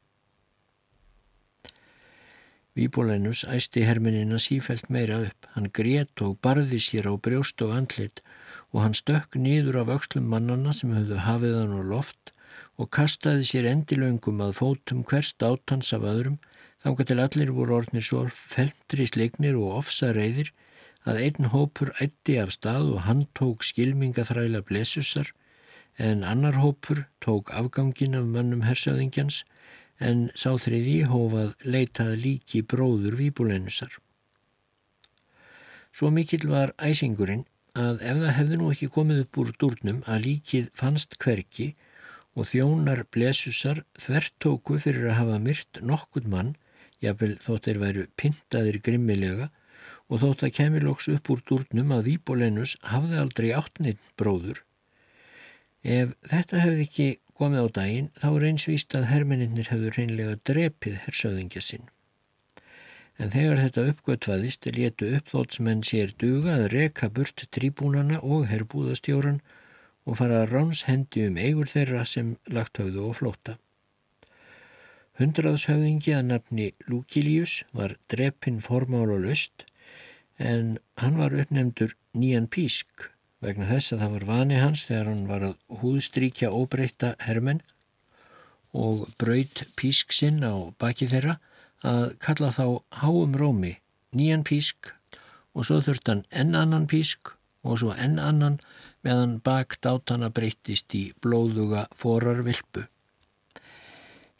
[2.75, 5.47] Víbólenus æsti herminina sífælt meira upp.
[5.55, 8.21] Hann grét og barði sér á brjóst og andlit
[8.71, 12.31] og hann stökk nýður af aukslum mannana sem höfðu hafið hann á loft
[12.79, 16.39] og kastaði sér endilöngum að fótum hverst átans af öðrum
[16.83, 20.53] þángar til allir voru orðnir svo felmtri sleiknir og ofsa reyðir
[21.03, 25.33] að einn hópur ætti af stað og hann tók skilmingaþræla blessusar
[25.97, 29.43] en annar hópur tók afgangin af mannum hersöðingjans
[29.99, 33.93] en sá þriði hófað leitað líki bróður výbúleinusar.
[35.91, 37.45] Svo mikill var æsingurinn
[37.77, 41.73] að ef það hefði nú ekki komið upp úr durnum að líkið fannst hverki
[42.35, 46.55] og þjónar blesusar þvertóku fyrir að hafa myrt nokkur mann,
[47.03, 49.49] jáfnvel þótt þeir væru pintaðir grimmilega
[50.07, 54.63] og þótt að kemilóks upp úr durnum að Výbóleinus hafði aldrei áttnitt bróður.
[55.81, 60.99] Ef þetta hefði ekki komið á daginn þá er einsvíst að hermeninnir hefur reynlega drepið
[61.07, 61.87] hersöðingja sinn.
[63.17, 69.41] En þegar þetta uppgötvaðist letu uppþótsmenn sér duga að reka burt tríbúnana og herbúðastjóran
[70.05, 73.57] og fara ráns hendi um eigur þeirra sem lagt höfðu og flóta.
[75.21, 79.65] Hundraðshöfðingi að nafni Lúkilius var drepinn formál og löst
[80.41, 83.10] en hann var uppnefndur Nían Písk
[83.41, 87.61] vegna þess að það var vani hans þegar hann var að húðstríkja óbreyta hermenn
[88.77, 91.39] og braut písk sinn á baki þeirra
[91.81, 92.65] að kalla þá
[93.01, 93.75] háum rómi
[94.15, 94.93] nýjan písk
[95.55, 97.33] og svo þurft hann enn annan písk
[97.65, 98.59] og svo enn annan
[99.05, 102.85] meðan bakt átana breytist í blóðuga forar vilpu.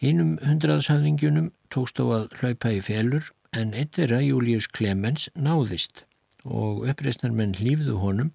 [0.02, 6.06] Hínum hundraðshafningunum tókst á að hlaupa í félur en eitt þeirra, Július Clemens, náðist
[6.46, 8.32] og uppreysnar menn hlýfðu honum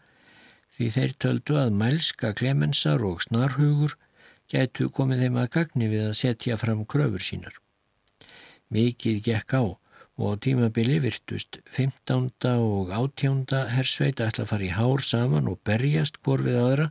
[0.76, 3.96] því þeir töldu að mælska klemensar og snarhugur
[4.52, 7.56] gætu komið þeim að gagni við að setja fram kröfur sínar.
[8.70, 9.64] Mikið gekk á
[10.16, 12.30] og tímabili virtust 15.
[12.56, 13.44] og 18.
[13.72, 16.86] hersveit ætla að fara í hár saman og berjast hvor við aðra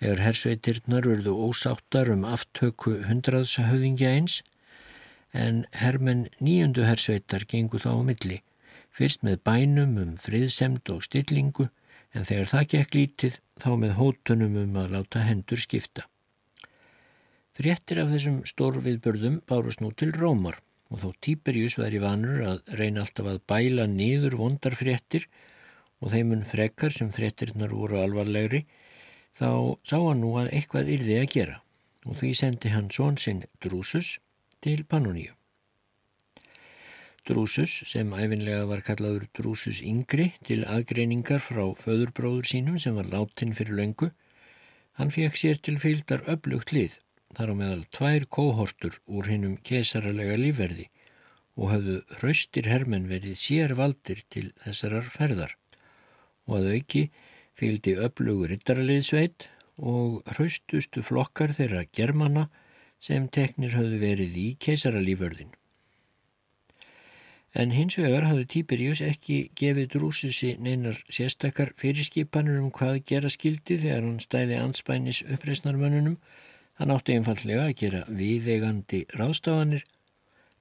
[0.00, 4.42] þegar hersveitirnar urðu ósáttar um aftöku hundraðshauðingja eins
[5.32, 8.42] en hermen nýjundu hersveitar gengu þá á milli,
[8.94, 11.70] fyrst með bænum um friðsemd og stillingu
[12.14, 16.06] en þegar það gekk lítið þá með hótunum um að láta hendur skipta.
[17.54, 20.58] Fréttir af þessum stórviðbörðum bárust nú til Rómar
[20.90, 25.28] og þó Tíberjus væri vanur að reyna alltaf að bæla niður vondar fréttir
[26.00, 28.64] og þeimun frekar sem fréttirinnar voru alvarlegri
[29.38, 31.60] þá sá hann nú að eitthvað yrði að gera
[32.04, 34.18] og því sendi hann són sinn Drúsus
[34.64, 35.32] til Pannoníu.
[37.24, 43.54] Drúsus, sem æfinlega var kallaður Drúsus yngri til aðgreiningar frá föðurbróður sínum sem var láttinn
[43.56, 44.10] fyrir löngu,
[44.98, 46.98] hann fekk sér til fylgdar öflugt lið,
[47.32, 50.90] þar á meðal tvær kóhortur úr hinnum kesaralega lífverði
[51.56, 55.56] og hafðu hraustir hermen verið sér valdir til þessarar ferðar
[56.44, 57.04] og að auki
[57.56, 59.48] fylgdi öflugur rittaraliðsveit
[59.80, 62.48] og hraustustu flokkar þeirra germana
[63.00, 65.54] sem teknir hafðu verið í kesaralífverðin.
[67.54, 73.76] En hins vegar hafði Tíberíus ekki gefið Drúsusi neinar sérstakar fyrirskipanur um hvað gera skildi
[73.78, 76.16] þegar hann stæði anspænis uppreysnarmönnunum.
[76.80, 79.86] Hann átti einfallega að gera viðegandi ráðstafanir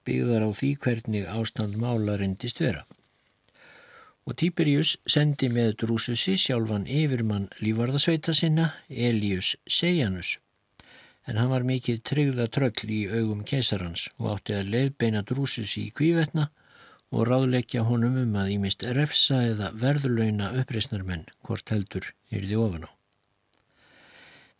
[0.05, 2.85] byggðar á því hvernig ástand mála reyndist vera.
[4.29, 10.37] Og Tíberíus sendi með Drúsusi sjálfan yfirmann lífarðasveita sinna, Elius Sejanus.
[11.27, 15.95] En hann var mikið tryggða tröll í augum kesarans og átti að leiðbeina Drúsusi í
[15.95, 16.51] kvívetna
[17.13, 22.91] og ráðleikja honum um að ímist refsa eða verðurlauna uppreysnarmenn hvort heldur yrði ofan á.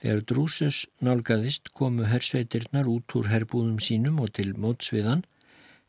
[0.03, 5.23] Þegar Drúsus nálgæðist komu hersveitirnar út úr herbúðum sínum og til mótsviðan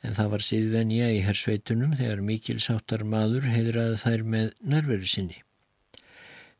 [0.04, 5.40] en það var síðvenja í hersveitunum þegar mikil sáttar maður heidraði þær með nærveru sinni.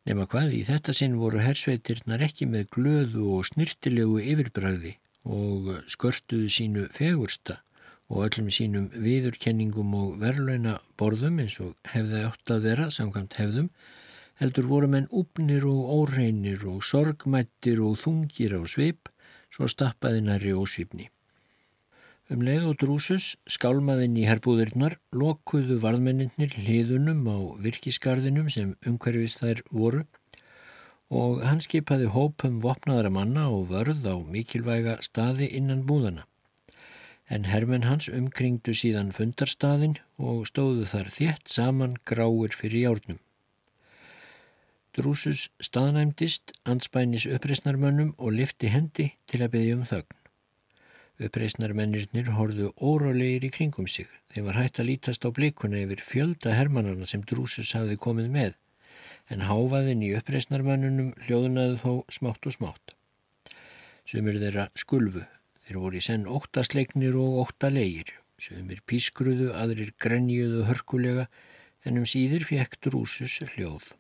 [0.05, 6.50] Nefna hvað í þetta sinn voru hersveitirnar ekki með glöðu og snirtilegu yfirbræði og skörtuðu
[6.52, 7.62] sínu fegursta
[8.12, 13.70] og öllum sínum viðurkenningum og verðlauna borðum eins og hefði átt að vera samkvæmt hefðum,
[14.40, 19.09] heldur voru menn úpnir og óreinir og sorgmættir og þungir á svip,
[19.48, 21.09] svo stappaði næri ósvipni.
[22.32, 29.64] Um leið og drúsus, skálmaðinn í herbúðirnar, lokuðu varðmenninir hliðunum á virkisgarðinum sem umhverfist þær
[29.70, 30.05] voru
[31.14, 36.24] og hann skipaði hópum vopnaðara manna og vörð á mikilvæga staði innan búðana
[37.31, 43.20] en hermen hans umkringdu síðan fundarstaðin og stóðu þar þétt saman gráir fyrir járnum.
[44.95, 50.20] Drúsus staðnæmdist, anspænis uppreysnarmönnum og lifti hendi til að byggja um þögn.
[51.25, 54.09] Uppreisnarmennirnir horðu órálegir í kringum sig.
[54.35, 58.57] Þeim var hægt að lítast á blikuna yfir fjölda hermannana sem Drúsus hafði komið með,
[59.31, 62.97] en háfaðin í uppreisnarmennunum hljóðunaði þó smátt og smátt.
[64.11, 65.22] Sumir þeirra skulfu,
[65.64, 68.12] þeir voru í senn óttasleiknir og óttalegir.
[68.38, 71.28] Sumir pískruðu, aðrir grenjuðu hörkulega,
[71.84, 73.92] en um síðir fekk Drúsus hljóð.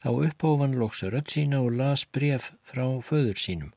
[0.00, 3.74] Þá upphófan lóksa rött sína og las bref frá föður sínum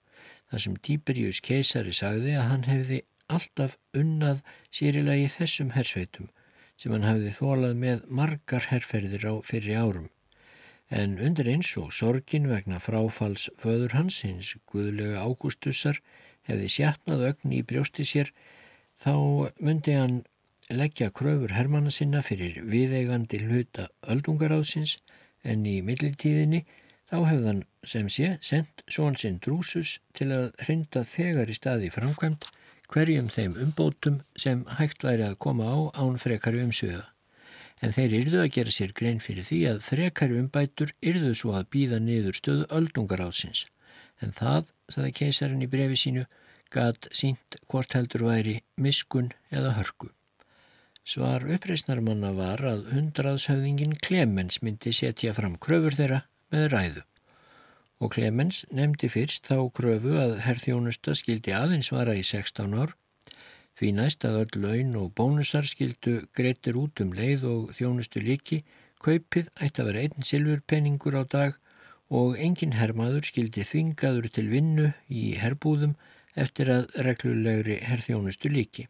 [0.53, 2.97] þar sem Tíberjus keisari sagði að hann hefði
[3.33, 6.27] alltaf unnað sérilagi þessum hersveitum
[6.77, 10.09] sem hann hafði þólað með margar herrferðir á fyrir árum.
[10.93, 15.97] En undir eins og sorgin vegna fráfalls föður hans, hins guðlega ágústussar,
[16.49, 18.29] hefði sjatnað ögn í brjósti sér,
[18.99, 19.13] þá
[19.59, 20.21] myndi hann
[20.69, 24.97] leggja kröfur hermanna sinna fyrir viðeigandi hluta öldungaráðsins
[25.43, 26.63] en í millitíðinni
[27.13, 32.47] Þá hefðan sem sé sendt són sinn drúsus til að hrinda þegar í staði framkvæmt
[32.89, 37.03] hverjum þeim umbótum sem hægt væri að koma á án frekari umsviða.
[37.85, 41.69] En þeir yrðu að gera sér grein fyrir því að frekari umbætur yrðu svo að
[41.75, 43.67] býða niður stöðu öldungar ásins.
[44.17, 46.25] En það, saði keisarinn í brefi sínu,
[46.73, 50.09] gat sínt hvort heldur væri miskun eða hörku.
[51.03, 56.21] Svar uppreysnarmanna var að hundraðshöfðingin Klemens myndi setja fram kröfur þeirra
[56.53, 57.03] með ræðu
[58.03, 62.95] og Clemens nefndi fyrst þá kröfu að herrþjónusta skildi aðeins vara í 16 ár
[63.79, 68.61] því næst að öll laun og bónusar skildu greitir út um leið og þjónustu líki
[69.03, 71.57] kaupið ætti að vera einn silfurpenningur á dag
[72.13, 75.95] og engin herrmaður skildi þvingaður til vinnu í herrbúðum
[76.45, 78.87] eftir að reglulegri herrþjónustu líki.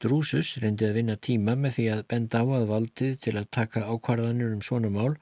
[0.00, 3.82] Drúsus reyndi að vinna tíma með því að benda á að valdið til að taka
[3.84, 5.18] ákvarðanir um svona mál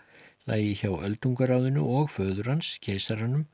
[0.46, 3.48] lægi hjá öldungaráðinu og föður hans, keisarannum,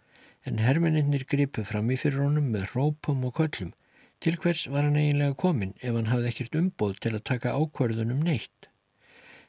[0.45, 3.73] en hermeninnir gripu fram í fyrir honum með rópum og köllum.
[4.21, 8.21] Til hvers var hann eiginlega komin ef hann hafði ekkert umbóð til að taka ákvarðunum
[8.29, 8.69] neitt?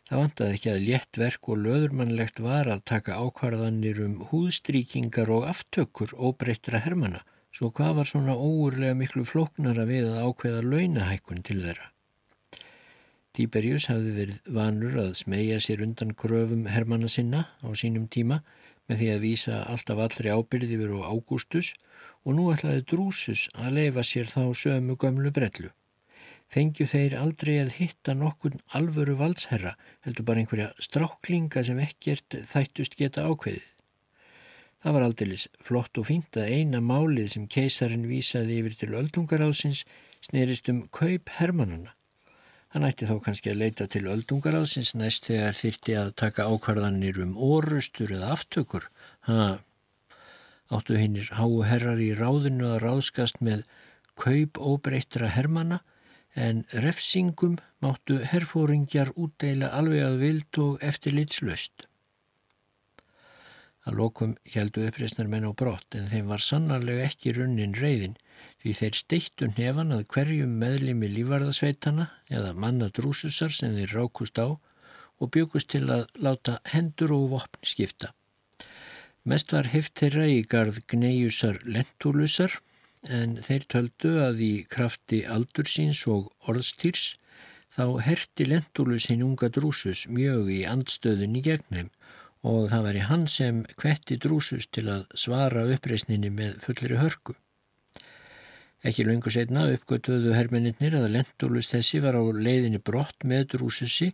[0.06, 6.12] Það vantaði ekki að léttverk og löðurmannlegt var að taka ákvarðanir um húðstríkingar og aftökur
[6.14, 11.88] óbreyttra hermana, svo hvað var svona óurlega miklu flóknara við að ákveða launahækkun til þeirra?
[13.36, 18.44] Tíberjus hafði verið vanur að smegja sér undan kröfum Hermanna sinna á sínum tíma
[18.86, 21.72] með því að vísa alltaf allri ábyrði veru á Ágústus
[22.24, 25.74] og nú ætlaði Drúsus að leifa sér þá sömu gömlu brellu.
[26.56, 29.74] Fengju þeir aldrei að hitta nokkun alvöru valdsherra,
[30.08, 33.66] heldur bara einhverja stráklinga sem ekkert þættust geta ákveðið.
[34.80, 39.82] Það var aldeilis flott og fínt að eina málið sem keisarin vísaði yfir til öldungaráðsins
[40.24, 41.92] snerist um kaup hermannana.
[42.72, 47.34] Hann ætti þá kannski að leita til öldungaráðsins næst þegar þyrti að taka ákvarðanir um
[47.36, 48.88] orustur eða aftökur.
[49.28, 49.58] Ha,
[50.72, 53.66] áttu hinnir háu herrar í ráðinu að ráðskast með
[54.16, 55.82] kaup óbreyttra hermana
[56.36, 61.88] en refsingum máttu herfóringjar útdeila alveg að vild og eftirlitslaust.
[63.86, 68.18] Að lokum heldu uppreysnar menn á brott en þeim var sannarlega ekki runnin reyðin
[68.64, 74.58] því þeir steittu nefan að hverjum meðlimi lífarðasveitana eða manna drúsusar sem þeir rákust á
[75.22, 78.12] og byggust til að láta hendur og vopni skipta.
[79.26, 82.60] Mest var heft þeirra í garð gneiusar lentúlusar
[83.12, 87.16] en þeir töldu að í krafti aldursins og orðstýrs
[87.76, 91.90] þá herti lentúlus hinn unga drúsus mjög í andstöðun í gegnum
[92.46, 97.34] og það var í hann sem kvetti drúsus til að svara uppreysninni með fullri hörku.
[98.86, 104.12] Ekki lungu setna uppgötuðu hermeninnir að Lentulus þessi var á leiðinni brott með drúsussi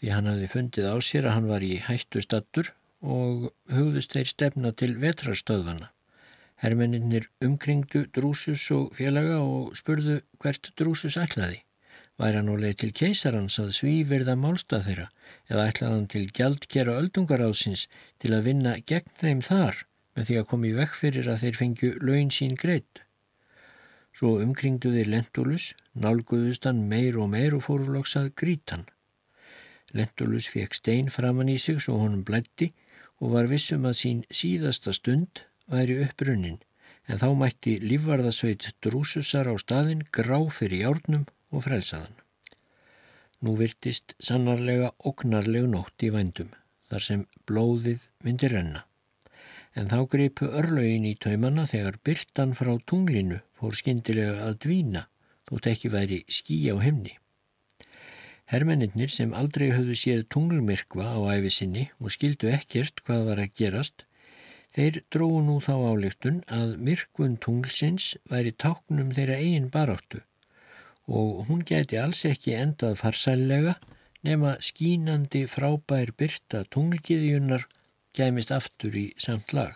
[0.00, 4.30] því hann hafði fundið á sér að hann var í hættu stattur og hugðust þeir
[4.30, 5.92] stefna til vetrarstöðvana.
[6.62, 11.64] Hermeninnir umkringdu drúsus og félaga og spurðu hvert drúsus ætlaði.
[12.20, 15.06] Væri hann á leið til keisarans að svíverða málstað þeirra
[15.50, 17.88] eða ætlaði hann til gjaldkera öldungaráðsins
[18.22, 19.82] til að vinna gegn þeim þar
[20.14, 23.02] með því að komi vekk fyrir að þeir fengju laun sín greitt.
[24.12, 28.84] Svo umkringdu þeir Lentulus, nálguðust hann meir og meir og fórflóksað grítan.
[29.96, 32.70] Lentulus fekk stein framann í sig svo honum blætti
[33.18, 36.60] og var vissum að sín síðasta stund væri upprunnin
[37.10, 42.14] en þá mætti lífvarðasveit drúsusar á staðin grá fyrir járnum og frelsaðan.
[43.42, 46.52] Nú virtist sannarlega oknarlegu nótt í vændum
[46.90, 48.86] þar sem blóðið myndi renna
[49.74, 55.06] en þá greipu örlögin í taumana þegar byrtan frá tunglinu fór skindilega að dvína
[55.48, 57.16] þótt ekki væri skí á himni.
[58.52, 64.04] Hermennir sem aldrei höfðu séð tunglmyrkva á æfisinni og skildu ekkert hvað var að gerast,
[64.72, 70.22] Þeir dróðu nú þá álíktun að myrkvun tunglsins væri táknum þeirra eigin baráttu
[71.12, 73.74] og hún gæti alls ekki endað farsælega
[74.24, 77.66] nema skínandi frábær byrta tunglgiðjunar
[78.16, 79.74] gæmist aftur í samt lag.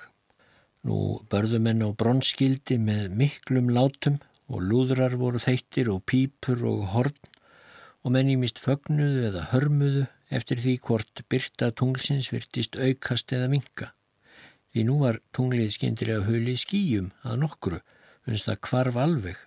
[0.86, 7.16] Nú börðumenn á bronskildi með miklum látum og lúðrar voru þeittir og pípur og horn
[8.07, 13.95] og menn ímist fögnuðu eða hörmuðu eftir því hvort byrta tunglsins virtist aukast eða minka.
[14.77, 17.77] Því nú var tunglið skindilega huli í skýjum að nokkru,
[18.29, 19.39] unst það kvarf alveg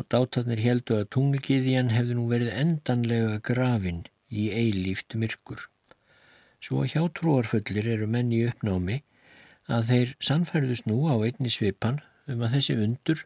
[0.00, 4.00] og dátarnir heldu að tunglgiðjan hefði nú verið endanlega grafin
[4.32, 5.66] í eilíft myrkur.
[6.64, 9.02] Svo hjá trúarföllir eru menni í uppnámi
[9.68, 13.24] að þeir sannfærðust nú á einni svipan um að þessi undur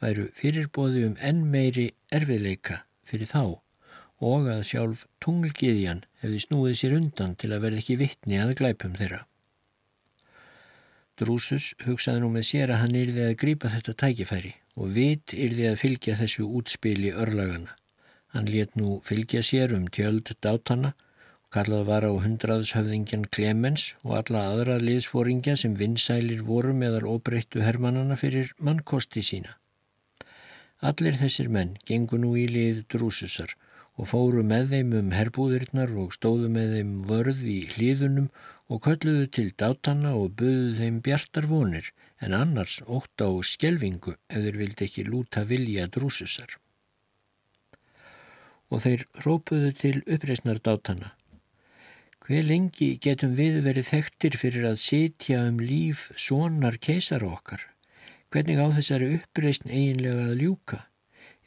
[0.00, 3.42] væru fyrirbóði um enn meiri erfiðleika fyrir þá
[4.24, 8.96] og að sjálf tunglgiðjan hefði snúið sér undan til að verða ekki vittni að glæpum
[8.96, 9.26] þeirra.
[11.18, 15.66] Drúsus hugsaði nú með sér að hann yrði að grípa þetta tækifæri og vit yrði
[15.72, 17.74] að fylgja þessu útspili örlagana.
[18.34, 24.18] Hann let nú fylgja sér um tjöld dátana og kallað var á hundraðshöfðingjan Clemens og
[24.20, 29.56] alla aðra liðsfóringja sem vinsælir voru meðal óbreyttu hermannana fyrir mannkosti sína.
[30.78, 33.56] Allir þessir menn gengu nú í lið Drúsusar
[33.98, 38.28] og fóru með þeim um herbúðirnar og stóðu með þeim vörð í hlýðunum
[38.68, 41.90] og kölluðu til dátanna og buðu þeim bjartar vonir
[42.24, 46.58] en annars ótt á skjelvingu ef þeir vildi ekki lúta vilja drúsusar.
[48.68, 51.14] Og þeir rópuðu til uppreysnar dátanna.
[52.28, 57.62] Hver lengi getum við verið þekktir fyrir að sitja um líf sonar keisar okkar?
[58.28, 60.82] Hvernig á þessari uppreysn eiginlega að ljúka?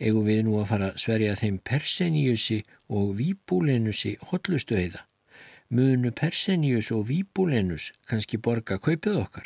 [0.02, 5.06] eigum við nú að fara sverja þeim Perseniusi og Víbúlenusi hotlustu heiða.
[5.72, 9.46] Munu Persenius og Víbúlenus kannski borga kaupið okkar.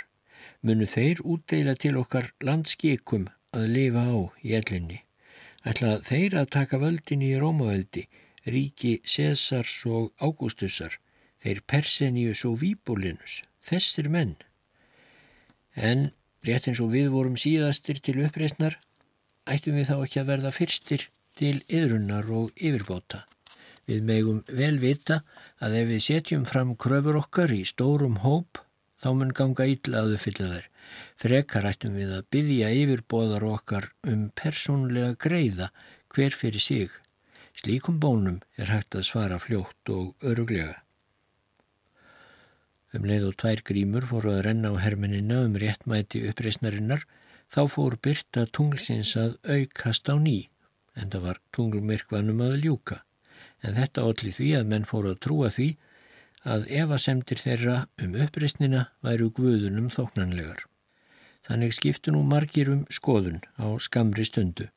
[0.65, 5.03] Munu þeir útdeila til okkar landskikum að lifa á í ellinni.
[5.69, 8.07] Ætla þeir að taka völdin í Rómaveldi,
[8.49, 10.97] ríki Césars og Ágústusar,
[11.45, 14.33] þeir Persenius og Víbúlenus, þessir menn.
[15.77, 16.09] En
[16.41, 18.79] rétt eins og við vorum síðastir til uppreysnar,
[19.45, 21.07] ættum við þá ekki að verða fyrstir
[21.37, 23.27] til yðrunnar og yfirbóta.
[23.85, 25.21] Við megum vel vita
[25.63, 28.59] að ef við setjum fram kröfur okkar í stórum hóp,
[29.01, 30.69] þá mun ganga illa að uppfylla þær.
[31.19, 35.71] Frekar ættum við að byggja yfirbóðar okkar um persónlega greiða
[36.13, 36.89] hver fyrir sig.
[37.55, 40.81] Slíkum bónum er hægt að svara fljótt og öruglega.
[42.95, 47.03] Um leið og tvær grímur fóru að renna á herminina um réttmæti uppreysnarinnar
[47.53, 50.49] Þá fór byrta tunglsins að aukast á ný,
[50.97, 52.97] en það var tunglmyrkvanum að ljúka.
[53.65, 55.69] En þetta allir því að menn fór að trúa því
[56.45, 60.61] að evasemtir þeirra um uppreysnina væru guðunum þóknanlegar.
[61.45, 64.69] Þannig skiptu nú margir um skoðun á skamri stundu.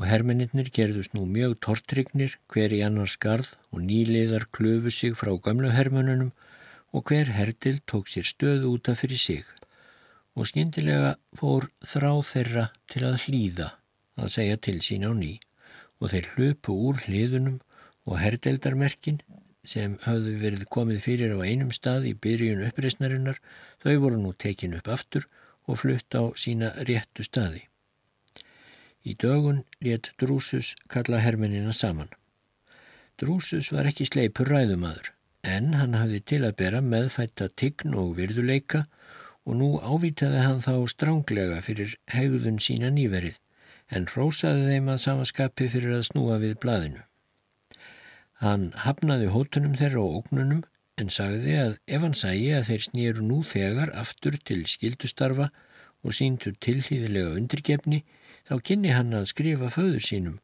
[0.00, 5.32] Og hermeninnir gerðust nú mjög tortrygnir hver í annars garð og nýliðar klöfu sig frá
[5.36, 6.32] gamlu hermönunum
[6.92, 9.44] og hver herdil tók sér stöðu útaf fyrir sig.
[10.36, 13.68] Og skindilega fór þrá þeirra til að hlýða
[14.16, 15.36] að segja til sín á ný.
[16.00, 17.60] Og þeir hlupu úr hliðunum
[18.08, 19.20] og herdeldarmerkin
[19.62, 23.38] sem hafðu verið komið fyrir á einum stað í byrjun uppreysnarinnar
[23.84, 25.28] þau voru nú tekin upp aftur
[25.70, 27.68] og flutt á sína réttu staði.
[29.06, 32.10] Í dögun rétt Drúsus kalla hermenina saman.
[33.18, 35.12] Drúsus var ekki sleipur ræðumadur
[35.46, 38.86] en hann hafði til að bera meðfætta tign og virðuleika
[39.46, 43.38] og nú ávitaði hann þá stránglega fyrir hegðun sína nýverið
[43.90, 47.02] en rósaði þeim að samaskapi fyrir að snúa við blaðinu.
[48.42, 50.62] Hann hafnaði hótunum þeirra og ógnunum
[50.98, 55.52] en sagði að ef hann sægi að þeir snýru nú þegar aftur til skildustarfa
[56.02, 58.00] og síndu tilhýðilega undirgefni
[58.48, 60.40] þá kynni hann að skrifa föður sínum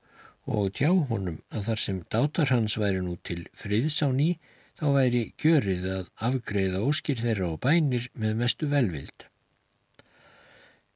[0.46, 4.30] og tjá honum að þar sem dátar hans væri nú til friðs á ný
[4.78, 9.26] þá væri kjörið að afgreða óskir þeirra og bænir með mestu velvild.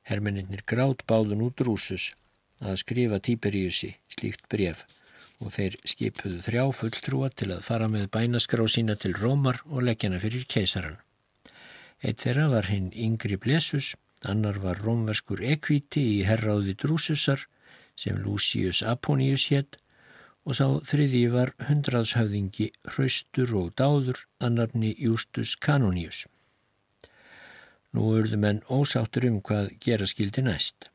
[0.07, 2.13] Hermeninnir grátt báðun út rúsus
[2.63, 4.87] að skrifa Tíberíusi slíkt bref
[5.43, 10.21] og þeir skipuðu þrjá fulltrúa til að fara með bænaskrá sína til Rómar og leggjana
[10.23, 11.01] fyrir keisaran.
[12.03, 13.93] Eitt þeirra var hinn Yngri Blesus,
[14.27, 17.47] annar var rómverskur Ekviti í herráði Drúsusar
[17.99, 19.79] sem Lucius Aponius hétt
[20.47, 26.25] og sá þriði var hundraðshöfðingi hraustur og dáður að nafni Justus Canonius.
[27.93, 30.92] Nú urðu menn ósáttur um hvað gera skildi næst.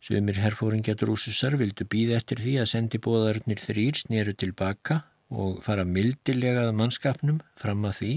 [0.00, 5.84] Sumir herfóringja drúsusar vildu býða eftir því að sendi bóðarnir þrýr snýru tilbaka og fara
[5.84, 8.12] mildilegað mannskapnum fram að því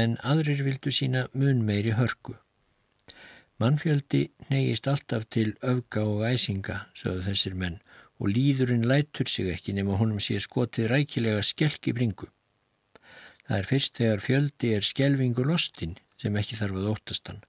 [0.00, 2.36] en aðrir vildu sína mun meiri hörku.
[3.58, 7.80] Mannfjöldi neyist alltaf til öfga og æsinga, sögðu þessir menn,
[8.18, 12.30] og líðurinn lætur sig ekki nema honum sé skotið rækilega skelk í bringu.
[13.46, 17.42] Það er fyrst þegar fjöldi er skelvingu lostinn sem ekki þarf að óttast hann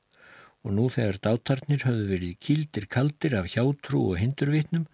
[0.66, 4.88] og nú þegar dátarnir höfðu verið kildir kaldir af hjátrú og hindurvitnum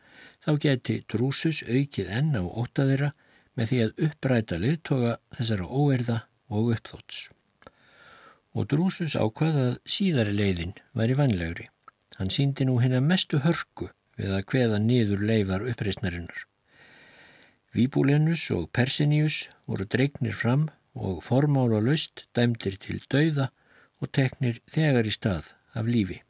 [0.43, 3.13] þá geti drúsus aukið enn á óttaðira
[3.55, 6.17] með því að uppræta liðtoga þessara óerða
[6.51, 7.21] og uppþóts.
[8.51, 11.69] Og drúsus ákvaðað síðari leiðin væri vanlegri.
[12.19, 13.87] Hann síndi nú hérna mestu hörku
[14.19, 16.47] við að hveða niður leifar uppreysnarinnar.
[17.71, 23.47] Víbúlenus og Persinius voru dregnir fram og formála laust dæmdir til dauða
[24.03, 26.21] og teknir þegar í stað af lífi.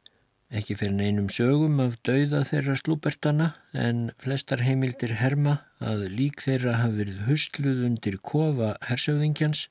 [0.52, 6.74] Ekki fyrir neinum sögum af dauða þeirra slúbertana en flestar heimildir herma að lík þeirra
[6.82, 9.70] hafi verið hustluð undir kofa hersöfðingjans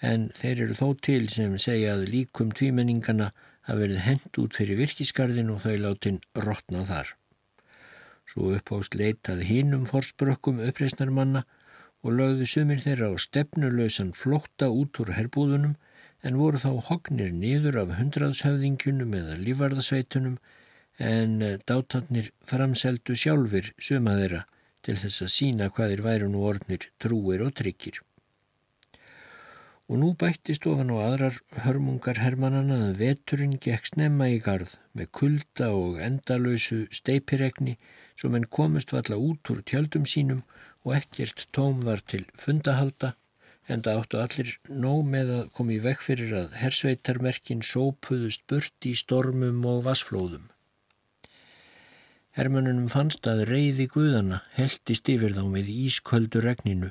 [0.00, 3.28] en þeir eru þó til sem segja að líkum tvímenningana
[3.68, 7.12] hafi verið hend út fyrir virkisgarðin og þau látin rótna þar.
[8.26, 11.44] Svo uppást leitað hinnum forsbrökkum uppreysnarmanna
[12.02, 15.76] og lögðu sumir þeirra á stefnulösan flótta út úr herbúðunum
[16.26, 20.38] en voru þá hognir niður af hundraðshöfðingjunum eða lífarðasveitunum
[20.98, 24.42] en eh, dátatnir framseldu sjálfur suma þeirra
[24.86, 28.00] til þess að sína hvaðir væru nú orðnir trúir og tryggir.
[29.86, 35.12] Og nú bættist ofan á aðrar hörmungar hermannana að veturinn gekk snemma í gard með
[35.20, 37.76] kulda og endalösu steipiregni
[38.18, 40.42] sem enn komust valla út úr tjöldum sínum
[40.82, 43.14] og ekkert tóm var til fundahalda
[43.66, 48.86] en það áttu allir nóg með að koma í vekk fyrir að hersveitarmerkin sópuðust burt
[48.86, 50.50] í stormum og vasflóðum.
[52.36, 56.90] Hermannunum fannst að reyði guðana heldist yfir þá með ísköldu regninu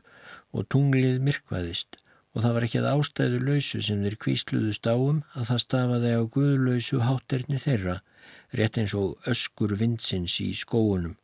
[0.52, 2.00] og tunglið myrkvaðist
[2.36, 6.22] og það var ekki að ástæðu lausu sem þeir kvísluðust áum að það stafaði á
[6.36, 8.00] guðlausu hátterni þeirra,
[8.58, 11.16] rétt eins og öskur vindsins í skóunum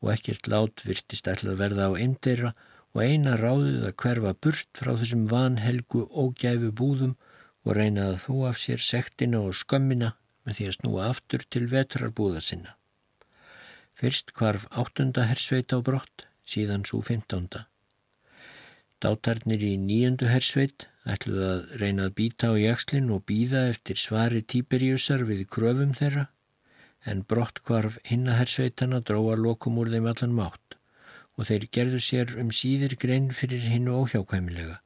[0.00, 2.52] og ekkert látvirtist ætlað verða á eindera
[2.94, 7.14] og eina ráðið að hverfa burt frá þessum vanhelgu ógæfu búðum
[7.64, 10.14] og reyna að þú af sér sektina og skömmina
[10.46, 12.74] með því að snúa aftur til vetrarbúða sinna.
[13.94, 17.66] Fyrst kvarf áttunda hersveit á brott, síðan svo fymtánda.
[19.00, 24.42] Dátarnir í nýjöndu hersveit ætluð að reyna að býta á jakslinn og býða eftir svari
[24.42, 26.26] típerjusar við kröfum þeirra,
[27.06, 30.69] en brott kvarf hinna hersveitana dróa lokum úr þeim allan mátt
[31.38, 34.80] og þeir gerðu sér um síðir grein fyrir hinnu óhjákvæmilega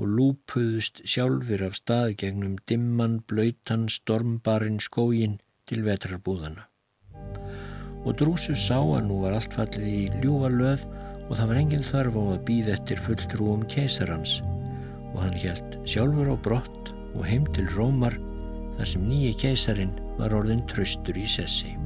[0.00, 6.66] og lúpuðust sjálfur af stað gegnum dimman, blöytan, stormbarinn skógin til vetrarbúðana.
[8.02, 10.88] Og Drúsus sá að nú var allt fallið í ljúva löð
[11.28, 14.40] og það var enginn þarf á að býða eftir fulltrúum keisarans
[15.12, 18.16] og hann helt sjálfur á brott og heim til Rómar
[18.78, 21.76] þar sem nýji keisarin var orðin tröstur í sessi.